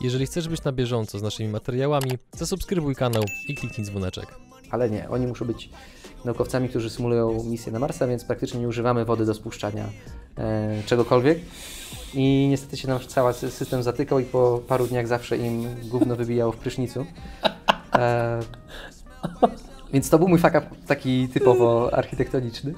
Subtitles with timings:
[0.00, 4.26] Jeżeli chcesz być na bieżąco z naszymi materiałami, zasubskrybuj kanał i kliknij dzwoneczek.
[4.70, 5.70] Ale nie, oni muszą być
[6.24, 9.84] naukowcami, którzy symulują misję na Marsa, więc praktycznie nie używamy wody do spuszczania
[10.38, 11.38] e, czegokolwiek.
[12.14, 16.52] I niestety się nam cały system zatykał i po paru dniach zawsze im gówno wybijało
[16.52, 17.06] w prysznicu.
[17.94, 18.40] E,
[19.92, 22.74] więc to był mój fuck up taki typowo architektoniczny.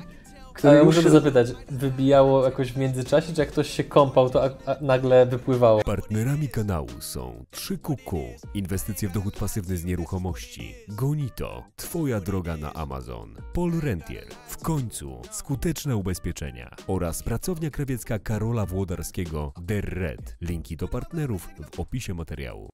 [0.65, 4.45] Ale ja już- muszę zapytać, wybijało jakoś w międzyczasie, czy jak ktoś się kąpał, to
[4.45, 5.83] a, a nagle wypływało?
[5.83, 8.21] Partnerami kanału są 3QQ,
[8.55, 15.23] inwestycje w dochód pasywny z nieruchomości, Gonito, Twoja droga na Amazon, Paul Rentier, w końcu
[15.31, 20.37] skuteczne ubezpieczenia oraz pracownia krawiecka Karola Włodarskiego Der Red.
[20.41, 22.71] Linki do partnerów w opisie materiału.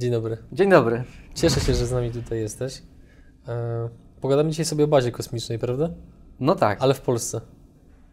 [0.00, 0.36] Dzień dobry.
[0.52, 1.04] Dzień dobry.
[1.34, 2.82] Cieszę się, że z nami tutaj jesteś.
[3.48, 3.88] E,
[4.20, 5.90] pogadamy dzisiaj sobie o bazie kosmicznej, prawda?
[6.40, 7.40] No tak, Ale w Polsce.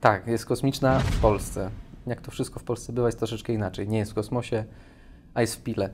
[0.02, 1.70] tak, jest kosmiczna w Polsce.
[2.08, 3.88] Jak to wszystko w Polsce bywa, jest troszeczkę inaczej.
[3.88, 4.66] Nie jest w kosmosie,
[5.34, 5.90] a jest w Pile.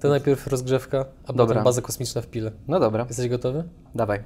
[0.00, 1.46] To najpierw rozgrzewka, a Dobra.
[1.46, 2.52] potem baza kosmiczna w Pile.
[2.68, 3.64] No dobra, Jesteś gotowy?
[3.94, 4.22] dawaj.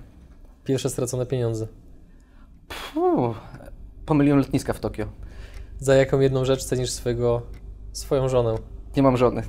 [0.64, 1.66] Pierwsze stracone pieniądze.
[2.96, 3.36] Uff,
[4.06, 5.06] pomyliłem lotniska w Tokio.
[5.78, 7.42] Za jaką jedną rzecz cenisz swojego,
[7.92, 8.54] swoją żonę?
[8.96, 9.42] Nie mam żony.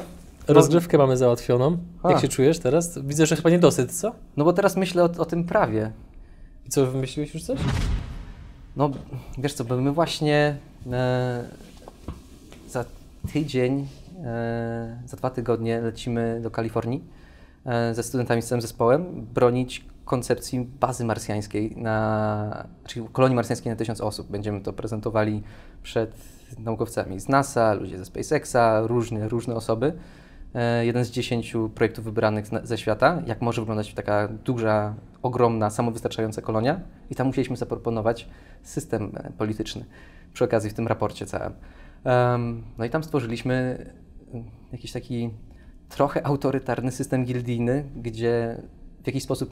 [0.49, 1.79] Rozgrzewkę mamy załatwioną.
[2.05, 2.21] Jak A.
[2.21, 2.99] się czujesz teraz?
[2.99, 4.15] Widzę, że chyba niedosyt, co?
[4.37, 5.93] No bo teraz myślę o, o tym prawie.
[6.67, 7.61] I co, wymyśliłeś już coś?
[8.77, 8.91] No,
[9.39, 10.57] wiesz co, bo my właśnie
[10.93, 11.45] e,
[12.69, 12.85] za
[13.33, 13.87] tydzień,
[14.25, 17.05] e, za dwa tygodnie lecimy do Kalifornii
[17.67, 23.77] e, ze studentami z całym zespołem bronić koncepcji bazy marsjańskiej, na, czyli kolonii marsjańskiej na
[23.77, 24.31] tysiąc osób.
[24.31, 25.43] Będziemy to prezentowali
[25.83, 26.15] przed
[26.59, 29.93] naukowcami z NASA, ludzie ze SpaceXa, różne, różne osoby.
[30.55, 36.43] E, jeden z dziesięciu projektów wybranych ze świata, jak może wyglądać taka duża, ogromna, samowystarczająca
[36.43, 36.81] kolonia.
[37.11, 38.29] I tam musieliśmy zaproponować
[38.63, 39.85] system e, polityczny
[40.33, 41.53] przy okazji w tym raporcie całym.
[42.79, 43.87] No i tam stworzyliśmy
[44.33, 45.31] mm, jakiś taki
[45.89, 48.63] trochę autorytarny system gildijny, gdzie
[49.03, 49.51] w jakiś sposób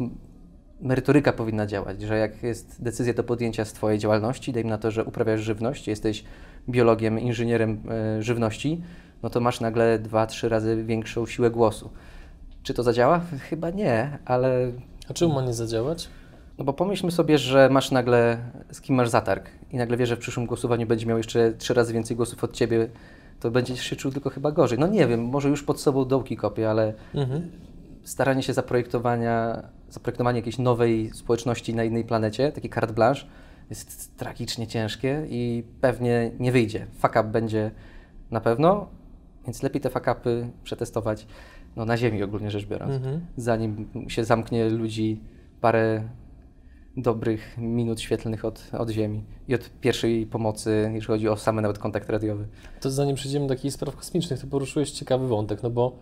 [0.81, 4.91] merytoryka powinna działać, że jak jest decyzja do podjęcia z Twojej działalności, dajmy na to,
[4.91, 6.25] że uprawiasz żywność, jesteś
[6.69, 8.83] biologiem, inżynierem e, żywności,
[9.23, 11.91] no to masz nagle dwa, trzy razy większą siłę głosu.
[12.63, 13.21] Czy to zadziała?
[13.51, 14.73] Chyba nie, ale
[15.11, 16.09] A czemu ma nie zadziałać?
[16.59, 18.39] no bo pomyślmy sobie, że masz nagle,
[18.73, 21.75] z kim masz zatarg i nagle wiesz, że w przyszłym głosowaniu będzie miał jeszcze trzy
[21.75, 22.89] razy więcej głosów od ciebie,
[23.41, 24.79] to będziesz się czuł tylko chyba gorzej.
[24.79, 27.51] No nie wiem, może już pod sobą dołki kopię, ale Mhm.
[28.05, 33.27] staranie się zaprojektowania, zaprojektowanie jakiejś nowej społeczności na innej planecie, taki carte blanche,
[33.71, 36.87] jest tragicznie ciężkie i pewnie nie wyjdzie.
[36.99, 37.71] Fuck up będzie
[38.31, 38.87] na pewno,
[39.47, 41.27] więc lepiej te fuck upy przetestować
[41.77, 43.21] no, na Ziemi ogólnie rzecz biorąc Mhm.
[43.37, 45.21] zanim się zamknie ludzi
[45.61, 46.03] parę
[46.97, 51.79] dobrych minut świetlnych od, od Ziemi i od pierwszej pomocy, jeśli chodzi o same nawet
[51.79, 52.49] kontakt radiowy.
[52.81, 55.99] To zanim przejdziemy do takich spraw kosmicznych, to poruszyłeś ciekawy wątek, no bo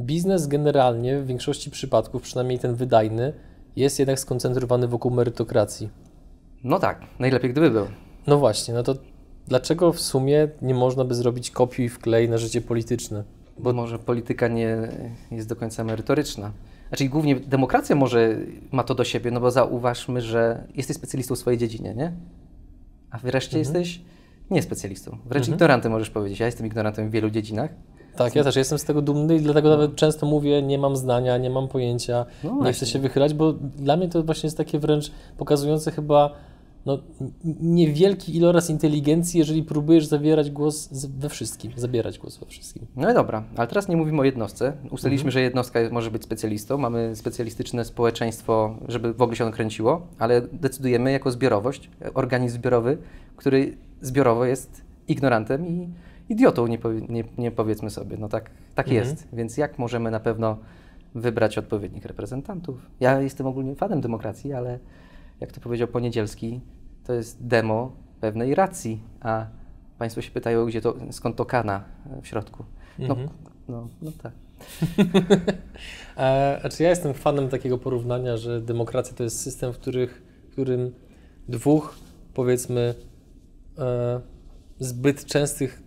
[0.00, 3.32] biznes generalnie w większości przypadków, przynajmniej ten wydajny,
[3.76, 5.88] jest jednak skoncentrowany wokół merytokracji.
[6.64, 7.86] No tak, najlepiej gdyby był.
[8.26, 8.94] No właśnie, no to
[9.48, 13.24] dlaczego w sumie nie można by zrobić kopiuj i wklej na życie polityczne?
[13.58, 14.88] Bo może polityka nie
[15.30, 16.52] jest do końca merytoryczna.
[16.88, 18.36] Znaczy głównie demokracja może
[18.72, 22.12] ma to do siebie, no bo zauważmy, że jesteś specjalistą w swojej dziedzinie, nie?
[23.10, 24.00] A wreszcie jesteś
[24.50, 25.18] nie specjalistą.
[25.26, 26.40] Wręcz ignorantem możesz powiedzieć.
[26.40, 27.70] Ja jestem ignorantem w wielu dziedzinach.
[28.16, 31.38] Tak, ja też jestem z tego dumny i dlatego nawet często mówię, nie mam zdania,
[31.38, 34.78] nie mam pojęcia, No nie chcę się wychylać, bo dla mnie to właśnie jest takie
[34.78, 36.34] wręcz pokazujące chyba
[36.86, 36.98] no,
[37.60, 40.88] niewielki iloraz inteligencji, jeżeli próbujesz zawierać głos
[41.18, 42.86] we wszystkim, zabierać głos we wszystkim.
[42.96, 44.72] No i dobra, ale teraz nie mówimy o jednostce.
[44.90, 45.32] Ustaliliśmy, mhm.
[45.32, 50.40] że jednostka może być specjalistą, mamy specjalistyczne społeczeństwo, żeby w ogóle się ono kręciło, ale
[50.52, 52.98] decydujemy jako zbiorowość, organizm zbiorowy,
[53.36, 55.88] który zbiorowo jest ignorantem i
[56.28, 58.16] idiotą, nie, powie, nie, nie powiedzmy sobie.
[58.16, 59.06] No tak, tak mhm.
[59.06, 59.28] jest.
[59.32, 60.56] Więc jak możemy na pewno
[61.14, 62.90] wybrać odpowiednich reprezentantów?
[63.00, 64.78] Ja jestem ogólnie fanem demokracji, ale
[65.40, 66.60] jak to powiedział Poniedzielski,
[67.04, 69.46] to jest demo pewnej racji, a
[69.98, 71.84] Państwo się pytają, gdzie to, skąd to kana
[72.22, 72.64] w środku.
[72.98, 73.28] No, mhm.
[73.68, 74.32] no, no tak.
[76.16, 80.52] e, znaczy ja jestem fanem takiego porównania, że demokracja to jest system, w, których, w
[80.52, 80.94] którym
[81.48, 81.96] dwóch,
[82.34, 82.94] powiedzmy,
[83.78, 84.20] e,
[84.78, 85.82] zbyt częstych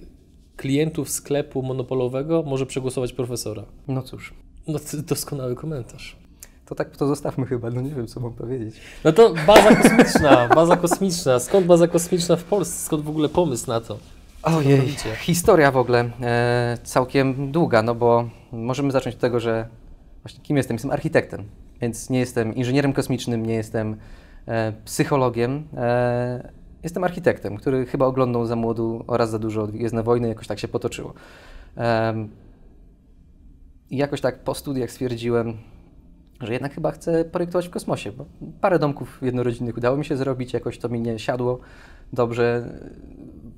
[0.55, 3.65] klientów sklepu monopolowego może przegłosować profesora.
[3.87, 4.33] No cóż.
[4.67, 6.20] No doskonały komentarz.
[6.71, 8.75] To tak to zostawmy chyba, no nie wiem, co mam powiedzieć.
[9.03, 11.39] No to baza kosmiczna, baza kosmiczna.
[11.39, 12.85] Skąd baza kosmiczna w Polsce?
[12.85, 13.97] Skąd w ogóle pomysł na to?
[14.43, 19.67] Ojej, historia w ogóle e, całkiem długa, no bo możemy zacząć od tego, że
[20.23, 20.75] właśnie kim jestem?
[20.75, 21.43] Jestem architektem,
[21.81, 23.97] więc nie jestem inżynierem kosmicznym, nie jestem
[24.47, 26.51] e, psychologiem, e,
[26.83, 30.67] jestem architektem, który chyba oglądał za młodu oraz za dużo Gwiezdne Wojny, jakoś tak się
[30.67, 31.13] potoczyło.
[33.89, 35.57] I jakoś tak po studiach stwierdziłem,
[36.41, 38.25] że jednak chyba chcę projektować w kosmosie, bo
[38.61, 41.59] parę domków jednorodzinnych udało mi się zrobić, jakoś to mi nie siadło
[42.13, 42.63] dobrze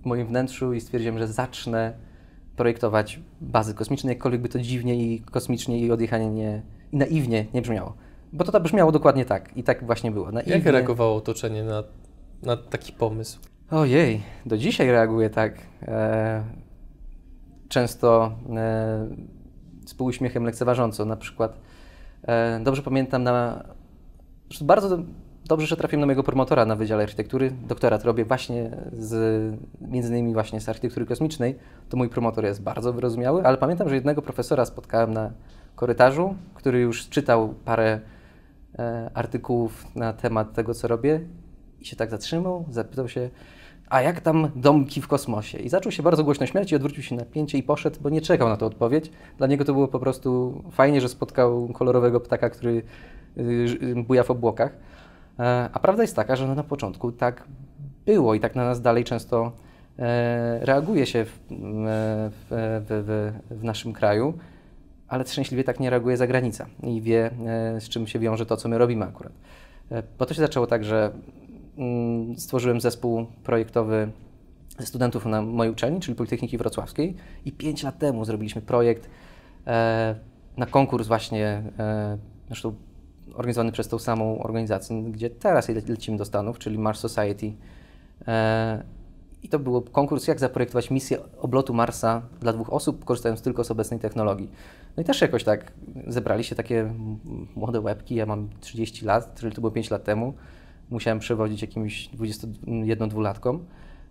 [0.01, 1.93] w moim wnętrzu i stwierdziłem, że zacznę
[2.55, 7.61] projektować bazy kosmiczne, jakkolwiek by to dziwnie i kosmicznie i odjechanie nie, i naiwnie nie
[7.61, 7.93] brzmiało.
[8.33, 10.31] Bo to, to brzmiało dokładnie tak i tak właśnie było.
[10.31, 10.53] Naiwnie...
[10.53, 11.83] Jak reagowało otoczenie na,
[12.43, 13.39] na taki pomysł?
[13.71, 15.53] Ojej, do dzisiaj reaguje tak.
[15.81, 16.43] E,
[17.69, 19.07] często e,
[19.85, 21.05] z półuśmiechem lekceważąco.
[21.05, 21.59] Na przykład
[22.59, 23.63] dobrze pamiętam na...
[24.61, 24.97] Bardzo
[25.45, 27.51] dobrze, że trafiłem na mojego promotora na Wydziale Architektury.
[27.67, 29.15] Doktorat robię właśnie z,
[29.81, 31.55] między innymi właśnie z architektury kosmicznej.
[31.89, 35.31] To mój promotor jest bardzo wyrozumiały, ale pamiętam, że jednego profesora spotkałem na
[35.75, 37.99] korytarzu, który już czytał parę
[38.79, 41.19] e, artykułów na temat tego, co robię
[41.79, 43.29] i się tak zatrzymał, zapytał się,
[43.93, 45.57] a jak tam domki w kosmosie?
[45.57, 48.21] I zaczął się bardzo głośno śmiać i odwrócił się na pięcie i poszedł, bo nie
[48.21, 49.11] czekał na tę odpowiedź.
[49.37, 52.83] Dla niego to było po prostu fajnie, że spotkał kolorowego ptaka, który
[53.37, 54.71] y, buja w obłokach.
[55.39, 57.43] E, a prawda jest taka, że no na początku tak
[58.05, 59.51] było i tak na nas dalej często
[59.99, 61.35] e, reaguje się w, e,
[62.29, 62.45] w,
[63.49, 64.33] w, w naszym kraju,
[65.07, 67.31] ale szczęśliwie tak nie reaguje za granica i wie,
[67.79, 69.33] z czym się wiąże to, co my robimy akurat.
[70.19, 71.11] Bo to się zaczęło tak, że
[72.37, 74.11] stworzyłem zespół projektowy
[74.79, 77.15] studentów na mojej uczelni, czyli Politechniki Wrocławskiej
[77.45, 79.09] i pięć lat temu zrobiliśmy projekt
[80.57, 81.63] na konkurs właśnie,
[82.47, 82.75] zresztą
[83.33, 87.53] organizowany przez tą samą organizację, gdzie teraz lecimy do Stanów, czyli Mars Society.
[88.27, 88.83] E,
[89.43, 93.71] I to był konkurs, jak zaprojektować misję oblotu Marsa dla dwóch osób, korzystając tylko z
[93.71, 94.49] obecnej technologii.
[94.97, 95.71] No i też jakoś tak
[96.07, 96.93] zebrali się takie
[97.55, 98.15] młode łebki.
[98.15, 100.33] Ja mam 30 lat, czyli to było 5 lat temu.
[100.89, 103.59] Musiałem przewodzić jakimś 21-dwulatkom.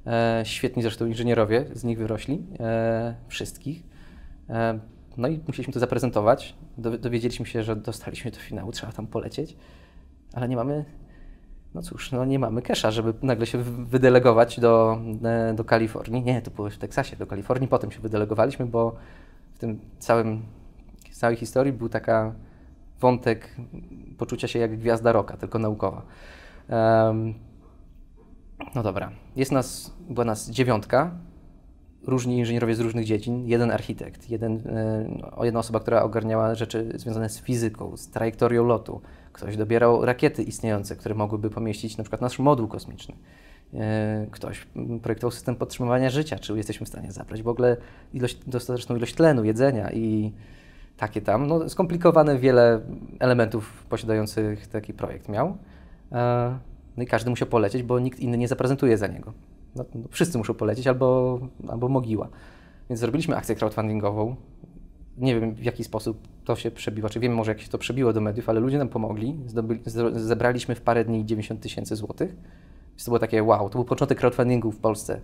[0.07, 3.83] E, świetni zresztą inżynierowie z nich wyrośli, e, wszystkich.
[4.49, 4.79] E,
[5.17, 6.55] no i musieliśmy to zaprezentować.
[6.79, 9.57] Dowiedzieliśmy się, że dostaliśmy do finału, trzeba tam polecieć,
[10.33, 10.85] ale nie mamy,
[11.75, 16.23] no cóż, no nie mamy kesza, żeby nagle się wydelegować do, e, do Kalifornii.
[16.23, 17.69] Nie, to było w Teksasie, do Kalifornii.
[17.69, 18.97] Potem się wydelegowaliśmy, bo
[19.55, 20.43] w tym całym,
[21.11, 22.35] w całej historii był taka
[23.01, 23.57] wątek
[24.19, 26.03] poczucia się jak gwiazda roka, tylko naukowa.
[26.69, 27.35] Um,
[28.75, 31.11] no dobra, jest nas, była nas dziewiątka,
[32.07, 37.28] różni inżynierowie z różnych dziedzin, jeden architekt, jeden, e, jedna osoba, która ogarniała rzeczy związane
[37.28, 39.00] z fizyką, z trajektorią lotu.
[39.33, 43.14] Ktoś dobierał rakiety istniejące, które mogłyby pomieścić na przykład nasz moduł kosmiczny.
[43.75, 44.66] E, ktoś
[45.02, 47.76] projektował system podtrzymywania życia, czy jesteśmy w stanie zabrać w ogóle
[48.14, 50.33] ilość, dostateczną ilość tlenu, jedzenia i
[50.97, 51.47] takie tam.
[51.47, 52.81] No, skomplikowane wiele
[53.19, 55.57] elementów posiadających taki projekt miał.
[56.12, 56.59] E,
[56.97, 59.33] no i każdy musiał polecieć, bo nikt inny nie zaprezentuje za niego
[59.76, 62.28] no, no, wszyscy muszą polecieć albo, albo mogiła.
[62.90, 64.37] Więc zrobiliśmy akcję crowdfundingową.
[65.19, 68.12] Nie wiem w jaki sposób to się przebiło, czy wiemy może jak się to przebiło
[68.12, 69.37] do mediów, ale ludzie nam pomogli.
[69.47, 69.81] Zdobyli,
[70.14, 72.37] zebraliśmy w parę dni 90 tysięcy złotych.
[72.90, 75.21] Więc to było takie wow, to był początek crowdfundingu w Polsce.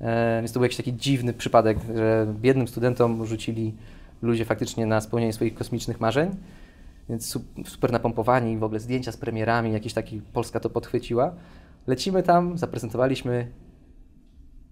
[0.00, 3.74] E, więc to był jakiś taki dziwny przypadek, że biednym studentom rzucili
[4.22, 6.30] ludzie faktycznie na spełnienie swoich kosmicznych marzeń.
[7.08, 11.34] Więc super napompowani, w ogóle zdjęcia z premierami, jakiś taki Polska to podchwyciła.
[11.86, 13.52] Lecimy tam, zaprezentowaliśmy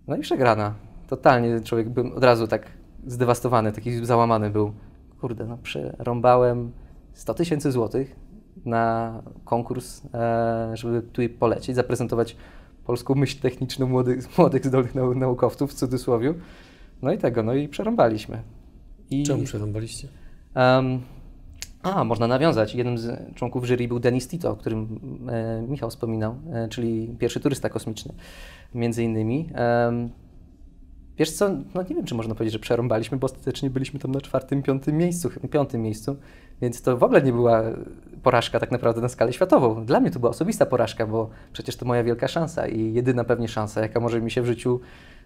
[0.08, 0.74] no i przegrana.
[1.06, 2.66] Totalnie człowiek był od razu tak
[3.06, 4.72] zdewastowany, taki załamany był.
[5.20, 6.72] Kurde, no przerąbałem
[7.12, 8.16] 100 tysięcy złotych
[8.64, 12.36] na konkurs, e, żeby tu polecieć, zaprezentować
[12.84, 16.34] polską myśl techniczną młodych, młodych zdolnych nau, naukowców w cudzysłowie.
[17.02, 18.42] No i tego, no i przerąbaliśmy.
[19.10, 20.08] I, Czemu przerąbaliście?
[20.56, 21.00] Um,
[21.82, 22.74] a, można nawiązać.
[22.74, 27.40] Jednym z członków jury był Denis Tito, o którym e, Michał wspominał, e, czyli pierwszy
[27.40, 28.14] turysta kosmiczny,
[28.74, 29.48] między innymi.
[29.84, 30.10] Um,
[31.18, 34.20] wiesz co, no nie wiem, czy można powiedzieć, że przerąbaliśmy, bo ostatecznie byliśmy tam na
[34.20, 36.16] czwartym, piątym miejscu, piątym miejscu,
[36.62, 37.62] więc to w ogóle nie była
[38.22, 39.84] porażka tak naprawdę na skalę światową.
[39.84, 43.48] Dla mnie to była osobista porażka, bo przecież to moja wielka szansa i jedyna pewnie
[43.48, 44.80] szansa, jaka może mi się w życiu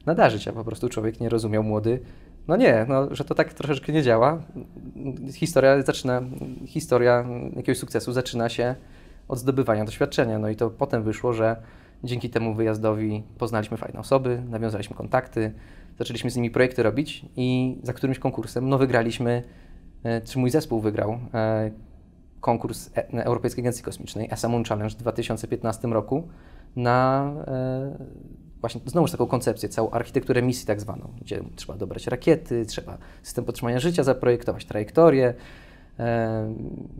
[0.06, 2.00] nadarzyć, a po prostu człowiek nie rozumiał młody.
[2.48, 4.42] No nie, no, że to tak troszeczkę nie działa.
[5.32, 6.22] Historia zaczyna,
[6.66, 7.24] historia
[7.56, 8.74] jakiegoś sukcesu zaczyna się
[9.28, 10.38] od zdobywania doświadczenia.
[10.38, 11.56] No i to potem wyszło, że
[12.04, 15.52] dzięki temu wyjazdowi poznaliśmy fajne osoby, nawiązaliśmy kontakty,
[15.98, 19.42] zaczęliśmy z nimi projekty robić i za którymś konkursem no wygraliśmy,
[20.02, 21.70] e, czy mój zespół wygrał e,
[22.40, 26.28] konkurs e, Europejskiej Agencji Kosmicznej ESA Moon Challenge w 2015 roku
[26.76, 27.32] na
[28.64, 33.44] właśnie znowuż taką koncepcję, całą architekturę misji tak zwaną, gdzie trzeba dobrać rakiety, trzeba system
[33.44, 35.34] podtrzymania życia zaprojektować, trajektorię,
[35.98, 36.54] e,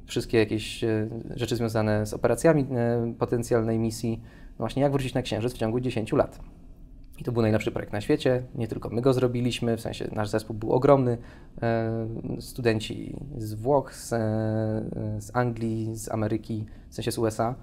[0.07, 4.21] wszystkie jakieś e, rzeczy związane z operacjami e, potencjalnej misji.
[4.51, 6.41] No właśnie, jak wrócić na Księżyc w ciągu 10 lat.
[7.19, 8.43] I to był najlepszy projekt na świecie.
[8.55, 11.19] Nie tylko my go zrobiliśmy, w sensie nasz zespół był ogromny.
[11.63, 12.07] E,
[12.41, 14.19] studenci z Włoch, z, e,
[15.21, 17.55] z Anglii, z Ameryki, w sensie z USA.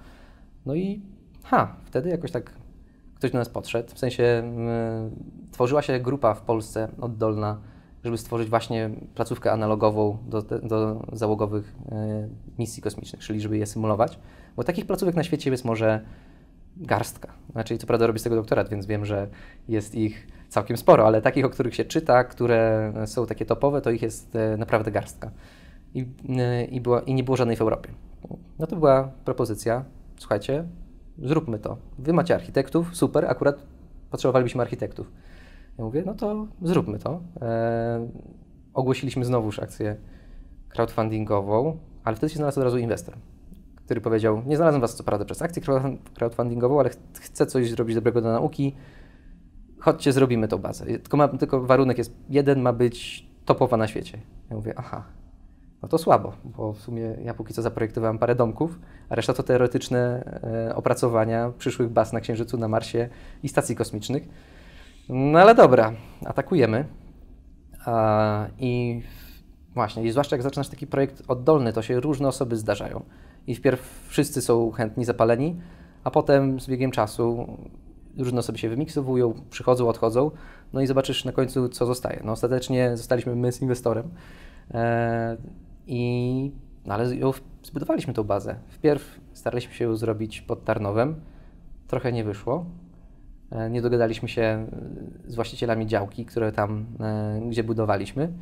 [0.65, 1.01] No i
[1.43, 2.51] ha, wtedy jakoś tak
[3.21, 3.95] ktoś do nas podszedł.
[3.95, 4.43] W sensie
[5.51, 7.61] tworzyła się grupa w Polsce oddolna,
[8.03, 14.19] żeby stworzyć właśnie placówkę analogową do, do załogowych y, misji kosmicznych, czyli żeby je symulować.
[14.55, 16.01] Bo takich placówek na świecie jest może
[16.77, 17.33] garstka.
[17.51, 19.27] Znaczy, co prawda robię z tego doktorat, więc wiem, że
[19.67, 23.91] jest ich całkiem sporo, ale takich, o których się czyta, które są takie topowe, to
[23.91, 25.31] ich jest y, naprawdę garstka.
[25.93, 26.05] I,
[26.71, 27.89] i, była, I nie było żadnej w Europie.
[28.59, 29.85] No to była propozycja,
[30.17, 30.65] słuchajcie,
[31.17, 31.77] zróbmy to.
[31.99, 33.63] Wy macie architektów, super, akurat
[34.11, 35.11] potrzebowalibyśmy architektów.
[35.77, 37.21] Ja mówię, no to zróbmy to.
[37.41, 38.07] E,
[38.73, 39.95] ogłosiliśmy znowuż akcję
[40.69, 43.15] crowdfundingową, ale wtedy się znalazł od razu inwestor,
[43.75, 45.61] który powiedział, nie znalazłem was co prawda przez akcję
[46.13, 48.75] crowdfundingową, ale ch chcę coś zrobić dobrego dla nauki,
[49.79, 50.85] chodźcie, zrobimy tą bazę.
[50.85, 54.21] Tylko, ma, tylko warunek jest jeden, ma być topowa na świecie.
[54.49, 55.03] Ja mówię, aha,
[55.81, 59.43] no to słabo, bo w sumie ja póki co zaprojektowałem parę domków, a reszta to
[59.43, 60.23] teoretyczne
[60.69, 63.09] e, opracowania przyszłych baz na Księżycu, na Marsie
[63.43, 64.27] i stacji kosmicznych.
[65.09, 65.93] No ale dobra,
[66.25, 66.85] atakujemy.
[68.59, 69.01] I
[69.73, 73.03] właśnie, i zwłaszcza jak zaczynasz taki projekt oddolny, to się różne osoby zdarzają.
[73.47, 75.61] I wpierw wszyscy są chętni, zapaleni,
[76.03, 77.57] a potem z biegiem czasu
[78.17, 80.31] różne osoby się wymiksowują, przychodzą, odchodzą,
[80.73, 82.21] no i zobaczysz na końcu, co zostaje.
[82.25, 84.11] No ostatecznie zostaliśmy my z inwestorem.
[85.87, 86.51] I,
[86.85, 87.31] no ale ją,
[87.63, 88.55] zbudowaliśmy tą bazę.
[88.67, 91.15] Wpierw staraliśmy się ją zrobić pod Tarnowem.
[91.87, 92.65] Trochę nie wyszło.
[93.51, 94.67] E, nie dogadaliśmy się e,
[95.27, 98.33] z właścicielami działki, które tam, e, gdzie budowaliśmy,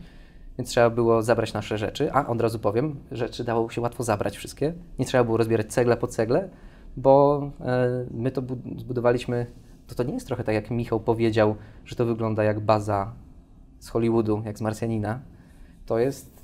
[0.58, 2.13] więc trzeba było zabrać nasze rzeczy.
[2.13, 4.74] A od razu powiem, rzeczy dało się łatwo zabrać wszystkie.
[5.00, 6.50] Nie trzeba było rozbierać cegle po cegle,
[6.98, 7.41] bo
[8.12, 8.41] my to
[8.77, 9.46] zbudowaliśmy.
[9.88, 11.55] To, to nie jest trochę tak, jak Michał powiedział,
[11.86, 13.13] że to wygląda jak baza
[13.79, 15.19] z Hollywoodu, jak z Marsjanina.
[15.86, 16.38] To jest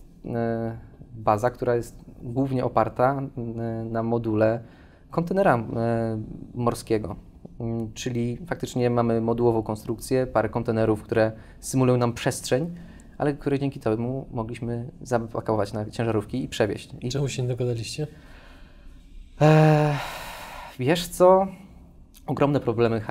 [1.15, 3.41] baza, która jest głównie oparta e,
[3.83, 4.63] na module
[5.11, 6.21] kontenera e,
[6.53, 7.15] morskiego.
[7.59, 12.75] Mm, czyli faktycznie mamy modułową konstrukcję, parę kontenerów, które symulują nam przestrzeń,
[13.17, 16.95] ale które dzięki temu mogliśmy zapakować na ciężarówki i przewieźć.
[17.01, 17.09] I...
[17.09, 18.07] Czemu się nie dogadaliście?
[19.41, 19.95] Eee,
[20.79, 21.47] wiesz co?
[22.27, 23.01] Ogromne problemy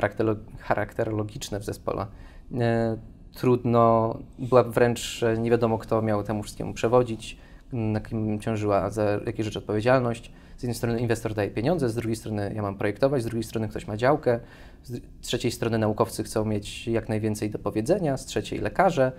[0.60, 2.06] charakterologiczne w zespole.
[2.54, 2.96] Eee,
[3.34, 7.36] trudno, była wręcz nie wiadomo, kto miał temu wszystkiemu przewodzić
[7.72, 10.32] na kim ciążyła za jakieś rzeczy odpowiedzialność.
[10.56, 13.68] Z jednej strony inwestor daje pieniądze, z drugiej strony ja mam projektować, z drugiej strony
[13.68, 14.40] ktoś ma działkę,
[14.82, 19.12] z trzeciej strony naukowcy chcą mieć jak najwięcej do powiedzenia, z trzeciej lekarze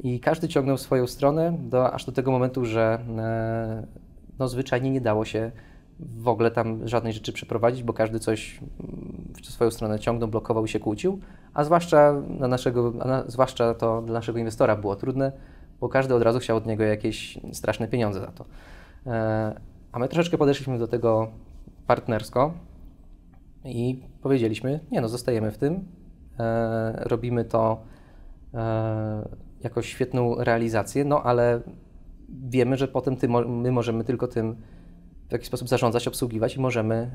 [0.00, 3.86] i każdy ciągnął swoją stronę do, aż do tego momentu, że e,
[4.38, 5.50] no, zwyczajnie nie dało się
[6.00, 8.60] w ogóle tam żadnej rzeczy przeprowadzić, bo każdy coś
[9.42, 11.20] w swoją stronę ciągnął, blokował i się kłócił,
[11.54, 15.32] a zwłaszcza, na naszego, na, zwłaszcza to dla naszego inwestora było trudne,
[15.80, 18.44] bo każdy od razu chciał od niego jakieś straszne pieniądze za to.
[19.06, 19.60] E,
[19.92, 21.28] a my troszeczkę podeszliśmy do tego
[21.86, 22.52] partnersko
[23.64, 25.84] i powiedzieliśmy, nie no, zostajemy w tym,
[26.38, 27.80] e, robimy to
[28.54, 29.28] e,
[29.60, 31.60] jako świetną realizację, no ale
[32.28, 34.56] wiemy, że potem ty, my możemy tylko tym
[35.30, 37.10] w jakiś sposób zarządzać, obsługiwać i możemy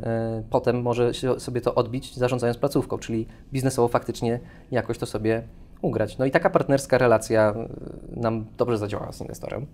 [0.50, 4.40] potem może sobie to odbić zarządzając placówką, czyli biznesowo faktycznie
[4.72, 5.44] jakoś to sobie
[5.82, 6.18] ugrać.
[6.18, 7.68] No i taka partnerska relacja e,
[8.22, 9.66] nam dobrze zadziałała z inwestorem.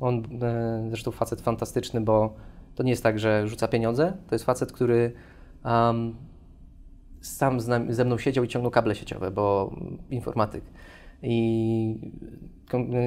[0.00, 2.34] On e, zresztą facet fantastyczny, bo
[2.74, 4.12] to nie jest tak, że rzuca pieniądze.
[4.28, 5.12] To jest facet, który
[5.64, 6.16] um,
[7.20, 9.76] sam z nami, ze mną siedział i ciągnął kable sieciowe, bo
[10.10, 10.64] informatyk.
[11.22, 12.12] I,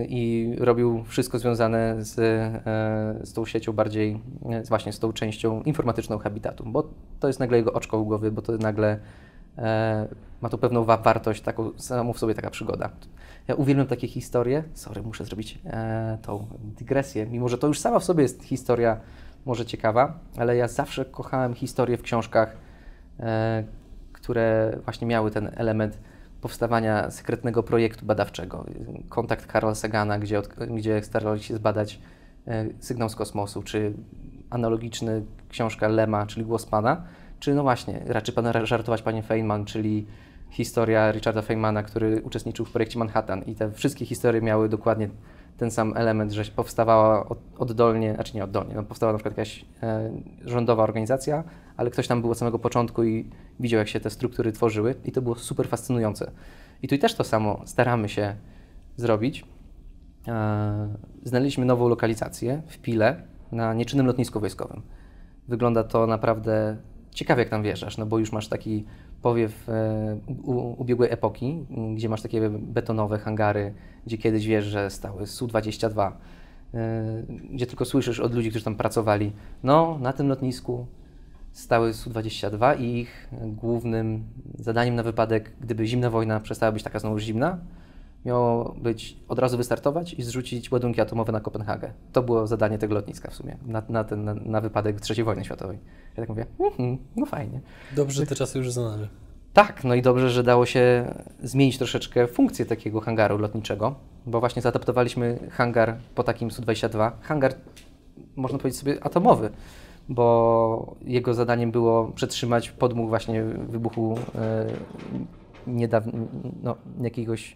[0.07, 4.19] i robił wszystko związane z, e, z tą siecią bardziej,
[4.63, 8.31] z właśnie z tą częścią informatyczną Habitatu, bo to jest nagle jego oczko u głowy,
[8.31, 8.99] bo to nagle
[9.57, 10.07] e,
[10.41, 12.89] ma tu pewną wa wartość, taką samą w sobie taka przygoda.
[13.47, 14.63] Ja uwielbiam takie historie.
[14.73, 18.99] Sorry, muszę zrobić e, tą dygresję, mimo że to już sama w sobie jest historia
[19.45, 22.57] może ciekawa, ale ja zawsze kochałem historie w książkach,
[23.19, 23.63] e,
[24.13, 25.99] które właśnie miały ten element
[26.41, 28.65] powstawania sekretnego projektu badawczego.
[29.09, 31.99] Kontakt Karla Sagana, gdzie, gdzie starali się zbadać
[32.47, 33.93] e, sygnał z kosmosu, czy
[34.49, 37.03] analogiczny książka Lema, czyli Głos Pana,
[37.39, 40.05] czy no właśnie, raczej Pana żartować Panie Feynman, czyli
[40.49, 45.09] historia Richarda Feynmana, który uczestniczył w projekcie Manhattan i te wszystkie historie miały dokładnie
[45.57, 50.11] ten sam element, że powstawała oddolnie, znaczy nie oddolnie, no powstała na przykład jakaś e,
[50.45, 51.43] rządowa organizacja,
[51.77, 55.11] ale ktoś tam był od samego początku i widział, jak się te struktury tworzyły i
[55.11, 56.31] to było super fascynujące.
[56.81, 58.35] I tu też to samo staramy się
[58.97, 59.45] zrobić.
[60.27, 63.21] E, znaleźliśmy nową lokalizację w Pile
[63.51, 64.81] na nieczynnym lotnisku wojskowym.
[65.47, 66.77] Wygląda to naprawdę
[67.11, 68.85] ciekawie, jak tam wjeżdżasz, no bo już masz taki
[69.25, 70.17] powiew e,
[70.77, 71.65] ubiegłej epoki,
[71.95, 73.73] gdzie masz takie betonowe hangary,
[74.05, 76.11] gdzie kiedyś wiesz, że stały Su-22,
[76.73, 79.31] e, gdzie tylko słyszysz od ludzi, którzy tam pracowali,
[79.63, 80.85] no na tym lotnisku
[81.51, 84.23] stały Su-22 i ich głównym
[84.59, 87.57] zadaniem na wypadek, gdyby zimna wojna przestała być taka znowu zimna,
[88.25, 91.93] miało być od razu wystartować i zrzucić ładunki atomowe na Kopenhagę.
[92.13, 95.45] To było zadanie tego lotniska w sumie, na, na, ten, na, na wypadek III wojny
[95.45, 95.77] światowej.
[96.17, 96.45] Ja tak mówię,
[96.79, 97.61] mm, no fajnie.
[97.95, 99.07] Dobrze, że te czasy już znamy.
[99.53, 101.13] Tak, no i dobrze, że dało się
[101.43, 107.11] zmienić troszeczkę funkcję takiego hangaru lotniczego, bo właśnie zaadaptowaliśmy hangar po takim Su-22.
[107.21, 107.53] Hangar,
[108.35, 109.49] można powiedzieć sobie, atomowy,
[110.09, 114.67] bo jego zadaniem było przetrzymać podmuch właśnie wybuchu e,
[115.67, 116.13] niedawno,
[116.63, 117.55] no, jakiegoś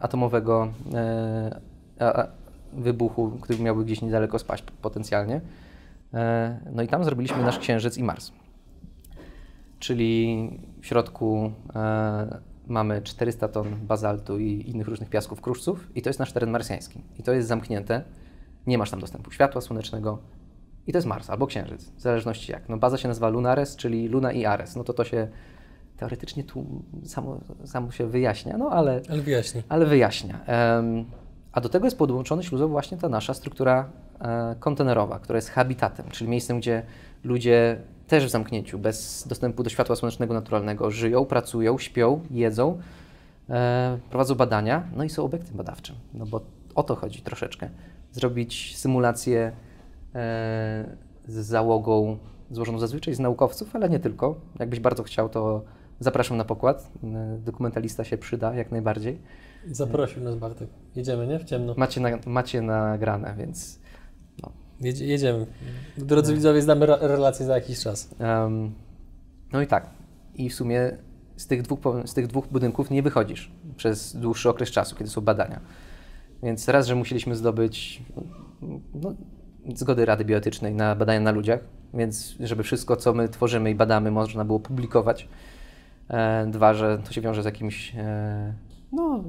[0.00, 1.60] atomowego e,
[2.72, 5.40] wybuchu, który miałby gdzieś niedaleko spaść potencjalnie.
[6.14, 8.32] E, no i tam zrobiliśmy nasz Księżyc i Mars.
[9.78, 16.08] Czyli w środku e, mamy 400 ton bazaltu i innych różnych piasków kruszców i to
[16.08, 17.00] jest nasz teren marsjański.
[17.18, 18.02] I to jest zamknięte,
[18.66, 20.18] nie masz tam dostępu światła słonecznego
[20.86, 22.68] i to jest Mars albo Księżyc, w zależności jak.
[22.68, 24.76] No baza się nazywa Lunares, czyli Luna i Ares.
[24.76, 25.28] No to to się
[26.00, 26.66] teoretycznie tu
[27.04, 29.00] samo, samo się wyjaśnia, no ale...
[29.08, 29.62] Ale wyjaśni.
[29.68, 30.40] Ale wyjaśnia.
[30.76, 31.04] Um,
[31.52, 36.06] a do tego jest podłączony śluzowo właśnie ta nasza struktura e, kontenerowa, która jest habitatem,
[36.10, 36.82] czyli miejscem, gdzie
[37.24, 37.76] ludzie
[38.08, 42.78] też w zamknięciu, bez dostępu do światła słonecznego naturalnego, żyją, pracują, śpią, jedzą,
[43.50, 45.96] e, prowadzą badania, no i są obiektem badawczym.
[46.14, 46.40] No bo
[46.74, 47.68] o to chodzi troszeczkę.
[48.12, 49.52] Zrobić symulację
[50.14, 50.96] e,
[51.28, 52.18] z załogą
[52.50, 54.34] złożoną zazwyczaj z naukowców, ale nie tylko.
[54.58, 55.62] Jakbyś bardzo chciał, to
[56.00, 56.90] zapraszam na pokład.
[57.38, 59.18] Dokumentalista się przyda jak najbardziej.
[59.70, 60.68] Zaprosił nas Bartek.
[60.96, 61.38] Jedziemy, nie?
[61.38, 61.74] W ciemno.
[61.76, 63.78] Macie, na, macie nagrane, więc
[64.42, 64.52] no.
[64.80, 65.46] Jedzie, jedziemy.
[65.98, 68.10] Drodzy widzowie, znamy relację za jakiś czas.
[68.20, 68.72] Um,
[69.52, 69.90] no i tak.
[70.34, 70.96] I w sumie
[71.36, 75.20] z tych, dwóch, z tych dwóch budynków nie wychodzisz przez dłuższy okres czasu, kiedy są
[75.20, 75.60] badania.
[76.42, 78.02] Więc raz, że musieliśmy zdobyć
[78.94, 79.14] no,
[79.74, 81.60] zgody Rady Bioetycznej na badania na ludziach,
[81.94, 85.28] więc żeby wszystko, co my tworzymy i badamy, można było publikować.
[86.10, 88.54] E, dwa, że to się wiąże z jakimś e,
[88.92, 89.24] no,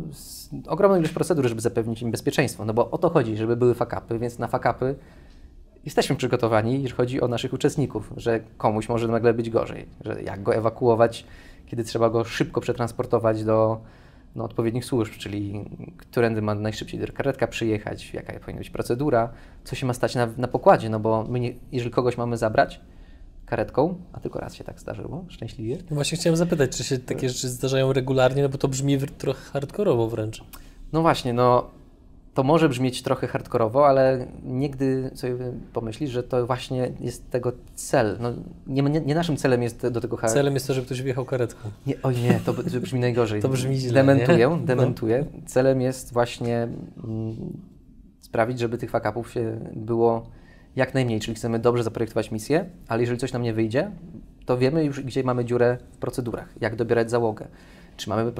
[0.67, 2.65] ogromną ilość procedur, żeby zapewnić im bezpieczeństwo.
[2.65, 4.95] No bo o to chodzi, żeby były fakapy, więc na fakapy
[5.85, 10.43] jesteśmy przygotowani, jeżeli chodzi o naszych uczestników, że komuś może nagle być gorzej, że jak
[10.43, 11.25] go ewakuować,
[11.65, 13.81] kiedy trzeba go szybko przetransportować do
[14.35, 15.65] no, odpowiednich służb, czyli
[15.97, 19.29] którędy ma najszybciej karetka przyjechać, jaka powinna być procedura,
[19.63, 22.81] co się ma stać na, na pokładzie, no bo my nie, jeżeli kogoś mamy zabrać,
[23.51, 25.77] karetką, a tylko raz się tak zdarzyło, szczęśliwie.
[25.89, 29.41] No właśnie chciałem zapytać, czy się takie rzeczy zdarzają regularnie, no bo to brzmi trochę
[29.51, 30.43] hardkorowo wręcz.
[30.93, 31.69] No właśnie, no
[32.33, 35.35] to może brzmieć trochę hardkorowo, ale nigdy sobie
[35.73, 38.17] pomyślisz, że to właśnie jest tego cel.
[38.19, 38.33] No,
[38.67, 40.33] nie, nie, nie naszym celem jest do tego hardkorowo.
[40.33, 41.69] Celem jest to, żeby ktoś wjechał karetką.
[41.87, 43.41] Nie, oj nie, to brzmi najgorzej.
[43.45, 44.65] to brzmi źle, Dementuję, nie?
[44.65, 45.25] dementuję.
[45.33, 45.41] No.
[45.45, 46.67] Celem jest właśnie
[47.03, 47.35] mm,
[48.19, 50.25] sprawić, żeby tych fakapów się było
[50.75, 53.91] jak najmniej, czyli chcemy dobrze zaprojektować misję, ale jeżeli coś nam nie wyjdzie,
[54.45, 57.47] to wiemy już, gdzie mamy dziurę w procedurach, jak dobierać załogę,
[57.97, 58.31] czy mamy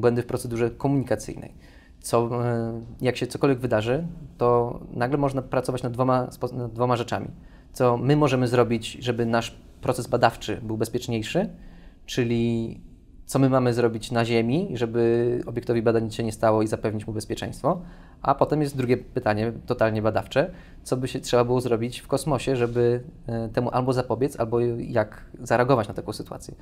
[0.00, 1.54] błędy w procedurze komunikacyjnej.
[2.00, 4.06] Co, e, jak się cokolwiek wydarzy,
[4.38, 7.28] to nagle można pracować nad dwoma, nad dwoma rzeczami.
[7.72, 11.48] Co my możemy zrobić, żeby nasz proces badawczy był bezpieczniejszy,
[12.06, 12.80] czyli
[13.26, 17.06] co my mamy zrobić na Ziemi, żeby obiektowi badań nic się nie stało i zapewnić
[17.06, 17.80] mu bezpieczeństwo.
[18.22, 20.50] A potem jest drugie pytanie, totalnie badawcze,
[20.82, 25.24] co by się trzeba było zrobić w kosmosie, żeby e, temu albo zapobiec, albo jak
[25.42, 26.54] zareagować na taką sytuację.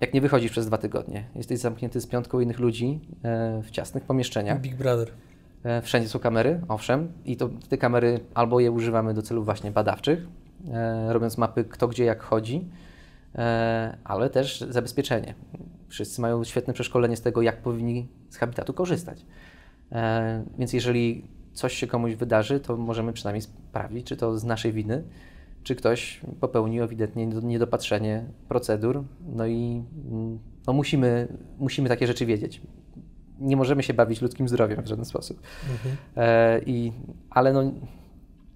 [0.00, 4.04] Jak nie wychodzisz przez dwa tygodnie, jesteś zamknięty z piątką innych ludzi e, w ciasnych
[4.04, 4.60] pomieszczeniach.
[4.60, 5.08] Big Brother.
[5.64, 9.70] E, Wszędzie są kamery, owszem, i to te kamery albo je używamy do celów właśnie
[9.70, 10.26] badawczych,
[11.08, 12.68] robiąc mapy kto gdzie jak chodzi,
[14.04, 15.34] ale też zabezpieczenie.
[15.88, 19.26] Wszyscy mają świetne przeszkolenie z tego, jak powinni z habitatu korzystać.
[19.92, 24.72] E, więc jeżeli coś się komuś wydarzy, to możemy przynajmniej sprawdzić, czy to z naszej
[24.72, 25.04] winy,
[25.62, 32.26] czy ktoś popełnił ewidentnie niedo- niedopatrzenie procedur, no i mm, no musimy, musimy takie rzeczy
[32.26, 32.60] wiedzieć.
[33.40, 35.40] Nie możemy się bawić ludzkim zdrowiem w żaden sposób.
[36.16, 36.92] E, i,
[37.30, 37.72] ale no,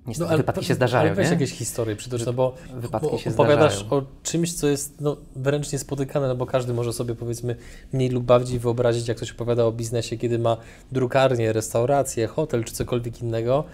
[0.06, 1.32] niestety wypadki się zdarzają, ale weź nie?
[1.32, 4.02] jakieś historie przytocz, no bo, Wypadki się opowiadasz zdarzają.
[4.02, 7.56] o czymś, co jest no, wręcz niespotykane, no bo każdy może sobie powiedzmy
[7.92, 10.56] mniej lub bardziej wyobrazić, jak ktoś opowiada o biznesie, kiedy ma
[10.92, 13.64] drukarnię, restaurację, hotel czy cokolwiek innego,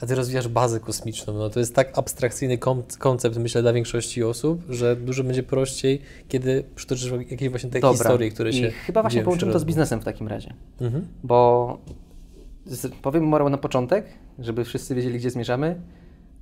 [0.00, 1.34] a ty rozwijasz bazę kosmiczną.
[1.34, 2.58] No to jest tak abstrakcyjny
[2.98, 7.98] koncept, myślę, dla większości osób, że dużo będzie prościej, kiedy przytoczysz jakieś właśnie te Dobra.
[7.98, 10.54] historie, które I się chyba właśnie połączymy to z biznesem w takim razie.
[10.80, 11.06] Mhm.
[11.24, 11.78] Bo
[13.02, 14.06] powiem morał na początek,
[14.38, 15.80] żeby wszyscy wiedzieli, gdzie zmierzamy.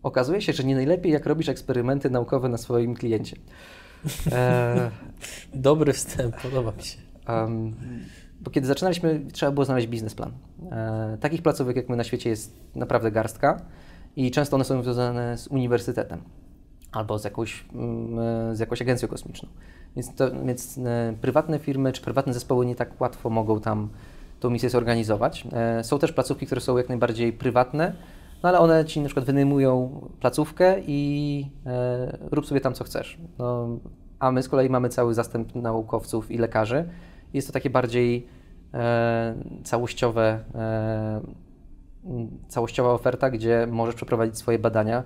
[0.02, 3.36] Okazuje się, że nie najlepiej, jak robisz eksperymenty naukowe na swoim kliencie.
[4.32, 4.90] E,
[5.54, 6.98] Dobry wstęp, podoba mi się.
[7.26, 7.74] em,
[8.40, 10.32] bo kiedy zaczynaliśmy, trzeba było znaleźć biznesplan.
[10.72, 13.60] E, takich placówek jak my na świecie jest naprawdę garstka
[14.16, 16.20] i często one są związane z uniwersytetem
[16.92, 19.48] albo z jakąś, mm, e, z jakąś agencją kosmiczną.
[19.96, 23.88] Więc, to, więc e, prywatne firmy czy prywatne zespoły nie tak łatwo mogą tam
[24.44, 25.44] tą misję zorganizować.
[25.52, 27.92] E, są też placówki, które są jak najbardziej prywatne,
[28.42, 33.18] no ale one ci na przykład wynajmują placówkę i e, rób sobie tam co chcesz.
[33.38, 33.68] No,
[34.18, 36.88] a my z kolei mamy cały zastęp naukowców i lekarzy.
[37.32, 38.26] Jest to takie bardziej
[38.74, 40.44] e, całościowe,
[42.48, 45.02] całościowa oferta, gdzie możesz przeprowadzić swoje badania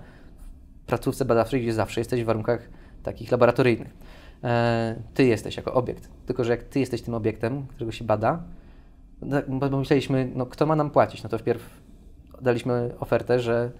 [0.83, 2.69] w placówce badawczej, gdzie zawsze jesteś w warunkach
[3.03, 3.97] takich laboratoryjnych.
[5.15, 8.43] Ty jesteś jako obiekt, tylko że jak ty jesteś tym obiektem, którego się bada,
[9.49, 11.23] bo bo myśleliśmy, no kto ma nam płacić?
[11.23, 11.83] No to wpierw
[12.43, 13.71] daliśmy ofertę, że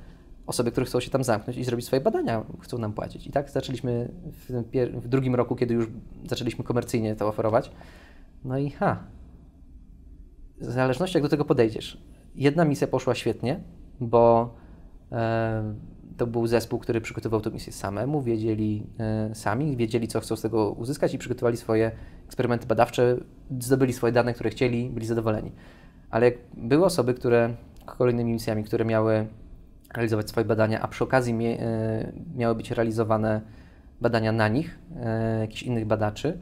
[0.47, 3.27] osoby, które chcą się tam zamknąć i zrobić swoje badania, chcą nam płacić.
[3.27, 4.63] I tak zaczęliśmy w,
[5.01, 5.89] w drugim roku, kiedy już
[6.27, 7.71] zaczęliśmy komercyjnie to oferować.
[8.45, 9.05] No i ha,
[10.61, 12.03] w zależności jak do tego podejdziesz.
[12.35, 13.61] Jedna misja poszła świetnie,
[14.01, 14.55] bo
[16.19, 20.43] to był zespół, który przygotował tę misję samemu, wiedzieli e, sami, wiedzieli co chcą z
[20.43, 21.91] tego uzyskać i przygotowali swoje
[22.27, 23.17] eksperymenty badawcze,
[23.61, 25.53] zdobyli swoje dane, które chcieli, byli zadowoleni.
[26.11, 27.55] Ale jak były osoby, które
[27.87, 29.27] kolejnymi misjami, które miały
[29.95, 33.41] realizować swoje badania, a przy okazji mie, e, miały być realizowane
[34.01, 36.39] badania na nich, e, jakichś innych badaczy,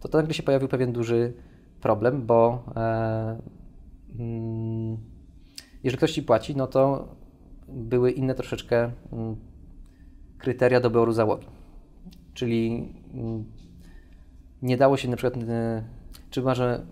[0.00, 1.32] to, to nagle się pojawił pewien duży
[1.80, 3.38] problem, bo e,
[4.18, 4.96] mm,
[5.82, 7.08] jeżeli ktoś ci płaci, no to
[7.74, 9.36] były inne troszeczkę mm,
[10.38, 11.46] kryteria doboru załogi.
[12.34, 13.44] Czyli mm,
[14.62, 15.82] nie dało się na przykład, e,
[16.30, 16.86] czy może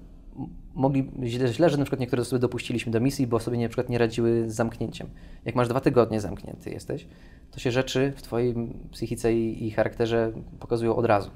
[0.75, 3.89] mogli, źle, źle, że na przykład niektóre osoby dopuściliśmy do misji, bo sobie na przykład
[3.89, 5.09] nie radziły z zamknięciem.
[5.45, 7.07] Jak masz dwa tygodnie zamknięty jesteś,
[7.51, 8.55] to się rzeczy w twojej
[8.91, 11.31] psychice i, i charakterze pokazują od razu.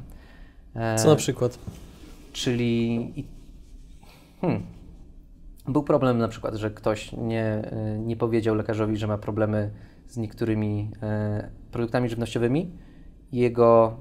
[0.74, 1.58] E, Co na przykład?
[2.32, 3.24] Czyli
[4.40, 4.62] hmm,
[5.68, 9.70] był problem na przykład, że ktoś nie, nie powiedział lekarzowi, że ma problemy
[10.08, 12.72] z niektórymi e, produktami żywnościowymi.
[13.32, 13.96] Jego